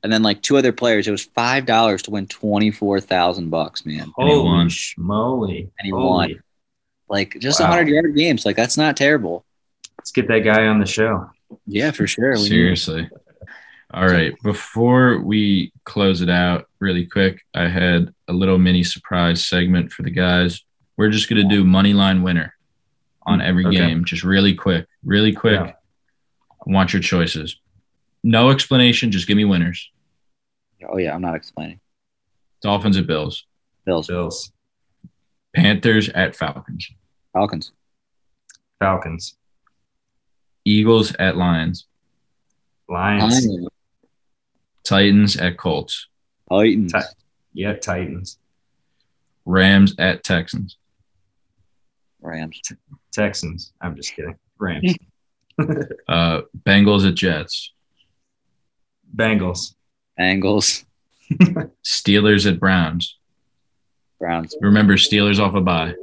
and 0.02 0.12
then 0.12 0.22
like 0.22 0.42
two 0.42 0.56
other 0.56 0.72
players. 0.72 1.08
It 1.08 1.10
was 1.10 1.24
five 1.24 1.66
dollars 1.66 2.02
to 2.02 2.10
win 2.10 2.26
twenty 2.26 2.70
four 2.70 3.00
thousand 3.00 3.50
bucks, 3.50 3.84
man. 3.84 4.12
And 4.18 4.28
he 4.28 4.34
Holy 4.34 4.44
won. 4.44 4.68
schmoly. 4.68 5.60
And 5.60 5.84
he 5.84 5.90
Holy. 5.90 6.04
won. 6.04 6.42
Like 7.08 7.38
just 7.38 7.60
Wow. 7.60 7.66
hundred 7.66 7.88
yard 7.88 8.14
games, 8.14 8.44
like 8.46 8.56
that's 8.56 8.76
not 8.76 8.96
terrible. 8.96 9.44
Let's 9.98 10.12
get 10.12 10.28
that 10.28 10.40
guy 10.40 10.66
on 10.66 10.78
the 10.78 10.86
show. 10.86 11.30
Yeah, 11.66 11.90
for 11.92 12.06
sure. 12.06 12.32
We 12.34 12.42
need- 12.42 12.48
Seriously. 12.48 13.08
All 13.92 14.06
right. 14.06 14.34
Before 14.42 15.18
we 15.20 15.72
close 15.84 16.20
it 16.20 16.28
out 16.28 16.68
really 16.78 17.06
quick, 17.06 17.42
I 17.54 17.68
had 17.68 18.12
a 18.28 18.32
little 18.34 18.58
mini 18.58 18.82
surprise 18.84 19.44
segment 19.46 19.92
for 19.92 20.02
the 20.02 20.10
guys. 20.10 20.62
We're 20.98 21.08
just 21.08 21.28
going 21.30 21.42
to 21.42 21.48
do 21.54 21.64
money 21.64 21.94
line 21.94 22.22
winner 22.22 22.54
on 23.22 23.40
every 23.40 23.64
Okay. 23.66 23.76
game, 23.76 24.04
just 24.04 24.24
really 24.24 24.54
quick, 24.54 24.86
really 25.04 25.32
quick. 25.32 25.60
Yeah. 25.60 25.72
I 26.66 26.70
want 26.70 26.92
your 26.92 27.00
choices. 27.00 27.56
No 28.22 28.50
explanation. 28.50 29.10
Just 29.10 29.26
give 29.26 29.36
me 29.36 29.44
winners. 29.46 29.90
Oh 30.86 30.98
yeah, 30.98 31.14
I'm 31.14 31.22
not 31.22 31.34
explaining. 31.34 31.80
Dolphins 32.62 32.96
at 32.98 33.06
Bills, 33.06 33.46
Bills, 33.86 34.06
Bills, 34.08 34.52
Panthers 35.54 36.08
at 36.10 36.36
Falcons, 36.36 36.90
Falcons, 37.32 37.72
Falcons, 38.80 39.36
Eagles 40.68 41.14
at 41.18 41.36
Lions, 41.36 41.86
Lions, 42.88 43.46
Lions, 43.46 43.68
Titans 44.84 45.36
at 45.38 45.56
Colts, 45.56 46.08
Titans, 46.50 46.92
Ti- 46.92 46.98
yeah, 47.54 47.72
Titans, 47.72 48.38
Rams 49.46 49.94
at 49.98 50.22
Texans, 50.24 50.76
Rams, 52.20 52.60
Texans. 53.12 53.72
I'm 53.80 53.96
just 53.96 54.14
kidding. 54.14 54.36
Rams, 54.58 54.94
uh, 56.08 56.42
Bengals 56.66 57.08
at 57.08 57.14
Jets, 57.14 57.72
Bengals, 59.16 59.74
Bengals, 60.20 60.84
Steelers 61.84 62.50
at 62.50 62.60
Browns. 62.60 63.16
Browns, 64.20 64.54
Remember, 64.60 64.94
Steelers 64.94 65.38
off 65.38 65.54
a 65.54 65.60
bye. 65.60 65.94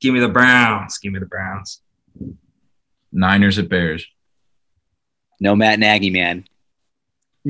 Give 0.00 0.14
me 0.14 0.20
the 0.20 0.28
Browns. 0.28 0.98
Give 0.98 1.12
me 1.12 1.18
the 1.18 1.26
Browns. 1.26 1.80
Niners 3.16 3.58
at 3.58 3.68
Bears. 3.68 4.06
no 5.40 5.56
Matt 5.56 5.78
Nagy, 5.78 6.10
man. 6.10 6.44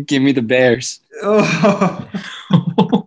Give 0.07 0.23
me 0.23 0.33
the 0.33 0.43
Bears. 0.43 1.01
Oh. 1.23 2.09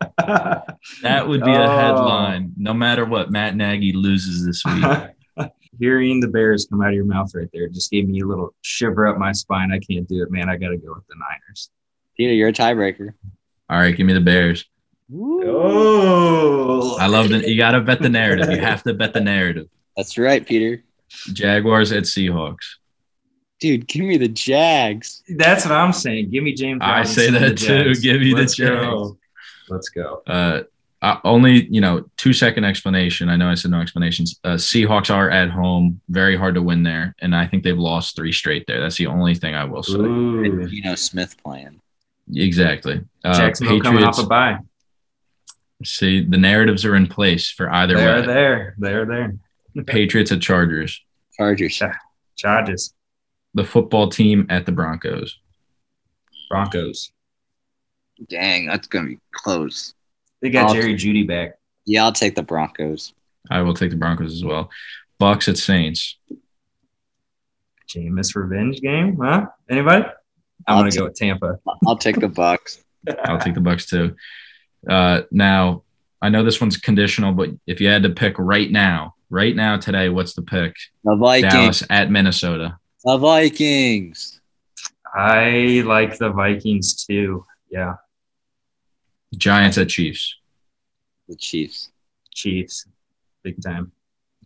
that 1.03 1.27
would 1.27 1.43
be 1.43 1.51
a 1.51 1.61
Oh. 1.63 1.77
headline. 1.77 2.53
No 2.57 2.73
matter 2.73 3.05
what, 3.05 3.31
Matt 3.31 3.55
Nagy 3.55 3.93
loses 3.93 4.45
this 4.45 4.63
week. 4.65 5.49
Hearing 5.79 6.19
the 6.19 6.27
Bears 6.27 6.65
come 6.69 6.81
out 6.81 6.89
of 6.89 6.93
your 6.95 7.05
mouth 7.05 7.31
right 7.33 7.47
there 7.53 7.69
just 7.69 7.89
gave 7.91 8.07
me 8.09 8.19
a 8.19 8.25
little 8.25 8.53
shiver 8.61 9.07
up 9.07 9.17
my 9.17 9.31
spine. 9.31 9.71
I 9.71 9.79
can't 9.79 10.07
do 10.09 10.21
it, 10.23 10.31
man. 10.31 10.49
I 10.49 10.57
got 10.57 10.69
to 10.69 10.77
go 10.77 10.93
with 10.93 11.07
the 11.07 11.15
Niners. 11.15 11.69
Peter, 12.17 12.33
you're 12.33 12.49
a 12.49 12.53
tiebreaker. 12.53 13.13
All 13.69 13.77
right, 13.79 13.95
give 13.95 14.05
me 14.05 14.13
the 14.13 14.19
Bears. 14.19 14.65
Oh, 15.13 16.97
I 16.99 17.07
love 17.07 17.29
the. 17.29 17.47
You 17.49 17.57
got 17.57 17.71
to 17.71 17.81
bet 17.81 18.01
the 18.01 18.09
narrative. 18.09 18.49
You 18.51 18.59
have 18.59 18.83
to 18.83 18.93
bet 18.93 19.13
the 19.13 19.21
narrative. 19.21 19.69
That's 19.95 20.17
right, 20.17 20.45
Peter. 20.45 20.83
Jaguars 21.33 21.91
at 21.91 22.03
Seahawks. 22.03 22.75
Dude, 23.59 23.87
give 23.87 24.05
me 24.05 24.17
the 24.17 24.29
Jags. 24.29 25.21
That's 25.27 25.65
what 25.65 25.73
I'm 25.73 25.91
saying. 25.91 26.29
Give 26.29 26.43
me 26.43 26.53
James. 26.53 26.79
I 26.81 26.99
Robinson 26.99 27.15
say 27.15 27.31
that 27.31 27.57
too. 27.57 27.83
Jags. 27.83 27.99
Give 27.99 28.21
me 28.21 28.33
the 28.33 28.41
Let's 28.41 28.55
Jags. 28.55 28.85
go. 28.85 29.17
Let's 29.67 29.89
go. 29.89 30.21
Uh, 30.25 30.61
uh, 31.01 31.17
only 31.23 31.65
you 31.67 31.81
know 31.81 32.05
two 32.17 32.33
second 32.33 32.65
explanation. 32.65 33.29
I 33.29 33.35
know 33.35 33.49
I 33.49 33.55
said 33.55 33.71
no 33.71 33.79
explanations. 33.79 34.39
Uh, 34.43 34.55
Seahawks 34.55 35.13
are 35.13 35.29
at 35.29 35.49
home, 35.49 36.01
very 36.09 36.35
hard 36.35 36.55
to 36.55 36.61
win 36.61 36.83
there, 36.83 37.15
and 37.19 37.35
I 37.35 37.47
think 37.47 37.63
they've 37.63 37.77
lost 37.77 38.15
three 38.15 38.31
straight 38.31 38.65
there. 38.67 38.81
That's 38.81 38.97
the 38.97 39.07
only 39.07 39.35
thing 39.35 39.55
I 39.55 39.63
will 39.65 39.83
say. 39.83 39.97
Ooh. 39.97 40.67
know, 40.83 40.95
Smith 40.95 41.35
playing. 41.43 41.79
Exactly. 42.33 43.01
Uh, 43.23 43.33
Jacksonville 43.33 43.81
coming 43.81 44.03
off 44.03 44.19
a 44.19 44.25
bye. 44.25 44.59
See, 45.83 46.25
the 46.25 46.37
narratives 46.37 46.83
are 46.83 46.95
in 46.95 47.07
place 47.07 47.49
for 47.49 47.69
either 47.69 47.95
way. 47.95 48.03
They're 48.03 48.25
there. 48.25 48.75
They're 48.77 49.05
there. 49.05 49.35
Patriots 49.85 50.31
at 50.31 50.41
Chargers. 50.41 51.01
Chargers. 51.37 51.81
Chargers. 52.35 52.93
The 53.53 53.63
football 53.63 54.09
team 54.09 54.45
at 54.49 54.65
the 54.65 54.71
Broncos. 54.71 55.39
Broncos. 56.49 57.11
Dang, 58.29 58.65
that's 58.67 58.87
gonna 58.87 59.07
be 59.07 59.19
close. 59.31 59.93
They 60.41 60.49
got 60.49 60.67
I'll- 60.69 60.73
Jerry 60.73 60.95
Jeudy 60.95 61.27
back. 61.27 61.53
Yeah, 61.85 62.03
I'll 62.03 62.11
take 62.11 62.35
the 62.35 62.43
Broncos. 62.43 63.13
I 63.49 63.61
will 63.61 63.73
take 63.73 63.89
the 63.91 63.95
Broncos 63.97 64.33
as 64.33 64.43
well. 64.43 64.69
Bucks 65.17 65.47
at 65.47 65.57
Saints. 65.57 66.17
Jameis 67.87 68.35
revenge 68.35 68.81
game, 68.81 69.17
huh? 69.17 69.47
Anybody? 69.69 70.05
I'm 70.05 70.13
I'll 70.67 70.79
gonna 70.81 70.91
take- 70.91 70.99
go 70.99 71.05
with 71.05 71.15
Tampa. 71.15 71.59
I'll 71.87 71.97
take 71.97 72.19
the 72.19 72.27
Bucks. 72.27 72.83
I'll 73.23 73.39
take 73.39 73.55
the 73.55 73.61
Bucks 73.61 73.85
too. 73.87 74.15
Uh, 74.87 75.21
now, 75.31 75.83
I 76.21 76.29
know 76.29 76.43
this 76.43 76.61
one's 76.61 76.77
conditional, 76.77 77.33
but 77.33 77.49
if 77.65 77.81
you 77.81 77.87
had 77.87 78.03
to 78.03 78.09
pick 78.09 78.37
right 78.37 78.69
now, 78.69 79.15
right 79.29 79.55
now 79.55 79.77
today, 79.77 80.09
what's 80.09 80.33
the 80.33 80.41
pick? 80.41 80.75
The 81.03 81.15
Vikings. 81.15 81.53
Dallas 81.53 81.83
at 81.89 82.11
Minnesota. 82.11 82.77
The 83.03 83.17
Vikings. 83.17 84.41
I 85.13 85.83
like 85.85 86.17
the 86.17 86.29
Vikings 86.29 87.05
too. 87.05 87.45
Yeah, 87.71 87.95
Giants 89.35 89.77
at 89.77 89.89
Chiefs. 89.89 90.35
The 91.27 91.35
Chiefs. 91.35 91.91
Chiefs, 92.33 92.85
big 93.43 93.61
time. 93.61 93.91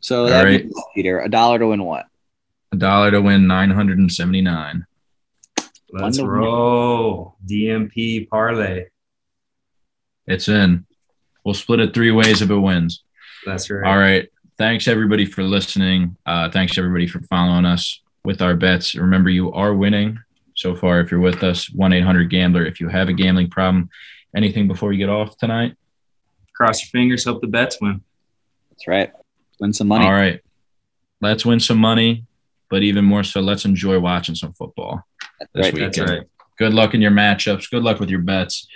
So 0.01 0.23
All 0.23 0.29
that 0.29 0.43
right. 0.43 0.63
means, 0.63 0.73
Peter, 0.95 1.19
a 1.21 1.29
dollar 1.29 1.59
to 1.59 1.67
win 1.67 1.83
what? 1.83 2.07
A 2.71 2.75
dollar 2.75 3.11
to 3.11 3.21
win 3.21 3.47
979. 3.47 4.85
Let's 5.91 6.19
roll. 6.19 7.37
DMP 7.45 8.27
parlay. 8.27 8.85
It's 10.25 10.47
in. 10.47 10.85
We'll 11.45 11.53
split 11.53 11.81
it 11.81 11.93
three 11.93 12.11
ways 12.11 12.41
if 12.41 12.49
it 12.49 12.57
wins. 12.57 13.03
That's 13.45 13.69
right. 13.69 13.87
All 13.87 13.97
right. 13.97 14.27
Thanks 14.57 14.87
everybody 14.87 15.25
for 15.25 15.43
listening. 15.43 16.15
Uh, 16.25 16.49
thanks 16.49 16.77
everybody 16.77 17.07
for 17.07 17.21
following 17.21 17.65
us 17.65 18.01
with 18.23 18.41
our 18.41 18.55
bets. 18.55 18.93
Remember, 18.95 19.29
you 19.29 19.51
are 19.51 19.73
winning 19.73 20.19
so 20.55 20.75
far 20.75 20.99
if 20.99 21.09
you're 21.09 21.19
with 21.19 21.43
us. 21.43 21.69
1 21.71 21.91
800 21.91 22.29
Gambler. 22.29 22.65
If 22.65 22.79
you 22.79 22.87
have 22.87 23.09
a 23.09 23.13
gambling 23.13 23.49
problem, 23.49 23.89
anything 24.35 24.67
before 24.67 24.93
you 24.93 24.99
get 24.99 25.09
off 25.09 25.37
tonight? 25.37 25.75
Cross 26.55 26.83
your 26.83 26.89
fingers. 26.89 27.25
Hope 27.25 27.41
the 27.41 27.47
bets 27.47 27.79
win. 27.81 28.01
That's 28.69 28.87
right. 28.87 29.11
Win 29.59 29.73
some 29.73 29.87
money. 29.87 30.05
All 30.05 30.13
right. 30.13 30.39
Let's 31.19 31.45
win 31.45 31.59
some 31.59 31.79
money, 31.79 32.25
but 32.69 32.83
even 32.83 33.05
more 33.05 33.23
so, 33.23 33.39
let's 33.39 33.65
enjoy 33.65 33.99
watching 33.99 34.35
some 34.35 34.53
football 34.53 35.03
That's 35.39 35.51
this 35.53 35.63
right. 35.65 35.73
weekend. 35.73 35.93
That's 35.95 36.11
right. 36.11 36.27
Good 36.59 36.73
luck 36.73 36.93
in 36.93 37.01
your 37.01 37.11
matchups. 37.11 37.71
Good 37.71 37.81
luck 37.81 37.99
with 37.99 38.09
your 38.09 38.21
bets. 38.21 38.67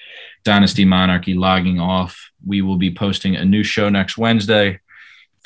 Dynasty 0.44 0.86
Monarchy 0.86 1.34
logging 1.36 1.80
off. 1.80 2.32
We 2.46 2.62
will 2.62 2.78
be 2.78 2.94
posting 2.94 3.36
a 3.36 3.46
new 3.46 3.64
show 3.64 3.90
next 3.90 4.18
Wednesday, 4.18 4.80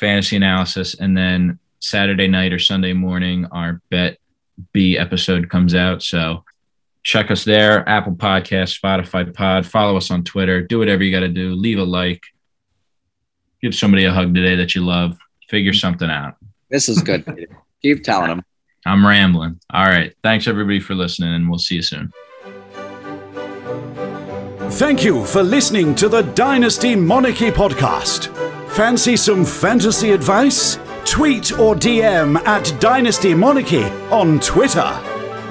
fantasy 0.02 0.34
analysis, 0.34 0.94
and 0.94 1.16
then 1.16 1.60
Saturday 1.78 2.26
night 2.26 2.52
or 2.52 2.58
Sunday 2.58 2.92
morning, 2.92 3.46
our 3.52 3.80
Bet 3.88 4.18
B 4.72 4.98
episode 4.98 5.48
comes 5.48 5.76
out. 5.76 6.02
So 6.02 6.42
check 7.04 7.30
us 7.30 7.44
there, 7.44 7.88
Apple 7.88 8.14
Podcast, 8.14 8.80
Spotify 8.80 9.32
Pod. 9.32 9.64
Follow 9.64 9.96
us 9.96 10.10
on 10.10 10.24
Twitter. 10.24 10.60
Do 10.60 10.80
whatever 10.80 11.04
you 11.04 11.12
got 11.12 11.20
to 11.20 11.28
do. 11.28 11.54
Leave 11.54 11.78
a 11.78 11.84
like. 11.84 12.24
Give 13.62 13.72
somebody 13.72 14.04
a 14.04 14.12
hug 14.12 14.34
today 14.34 14.56
that 14.56 14.74
you 14.74 14.84
love. 14.84 15.16
Figure 15.48 15.72
something 15.72 16.10
out. 16.10 16.34
This 16.68 16.88
is 16.88 17.00
good. 17.00 17.24
Keep 17.82 18.02
telling 18.02 18.28
them. 18.28 18.42
I'm 18.84 19.06
rambling. 19.06 19.60
All 19.72 19.86
right. 19.86 20.12
Thanks 20.24 20.48
everybody 20.48 20.80
for 20.80 20.96
listening, 20.96 21.32
and 21.32 21.48
we'll 21.48 21.60
see 21.60 21.76
you 21.76 21.82
soon. 21.82 22.12
Thank 24.72 25.04
you 25.04 25.24
for 25.26 25.44
listening 25.44 25.94
to 25.94 26.08
the 26.08 26.22
Dynasty 26.22 26.96
Monarchy 26.96 27.52
podcast. 27.52 28.41
Fancy 28.74 29.18
some 29.18 29.44
fantasy 29.44 30.12
advice? 30.12 30.78
Tweet 31.04 31.58
or 31.58 31.74
DM 31.74 32.42
at 32.46 32.74
Dynasty 32.80 33.34
Monarchy 33.34 33.84
on 34.10 34.40
Twitter. 34.40 34.98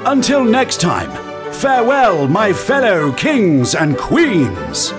Until 0.08 0.44
next 0.44 0.82
time, 0.82 1.12
farewell, 1.54 2.28
my 2.28 2.52
fellow 2.52 3.12
kings 3.12 3.76
and 3.76 3.96
queens. 3.96 4.92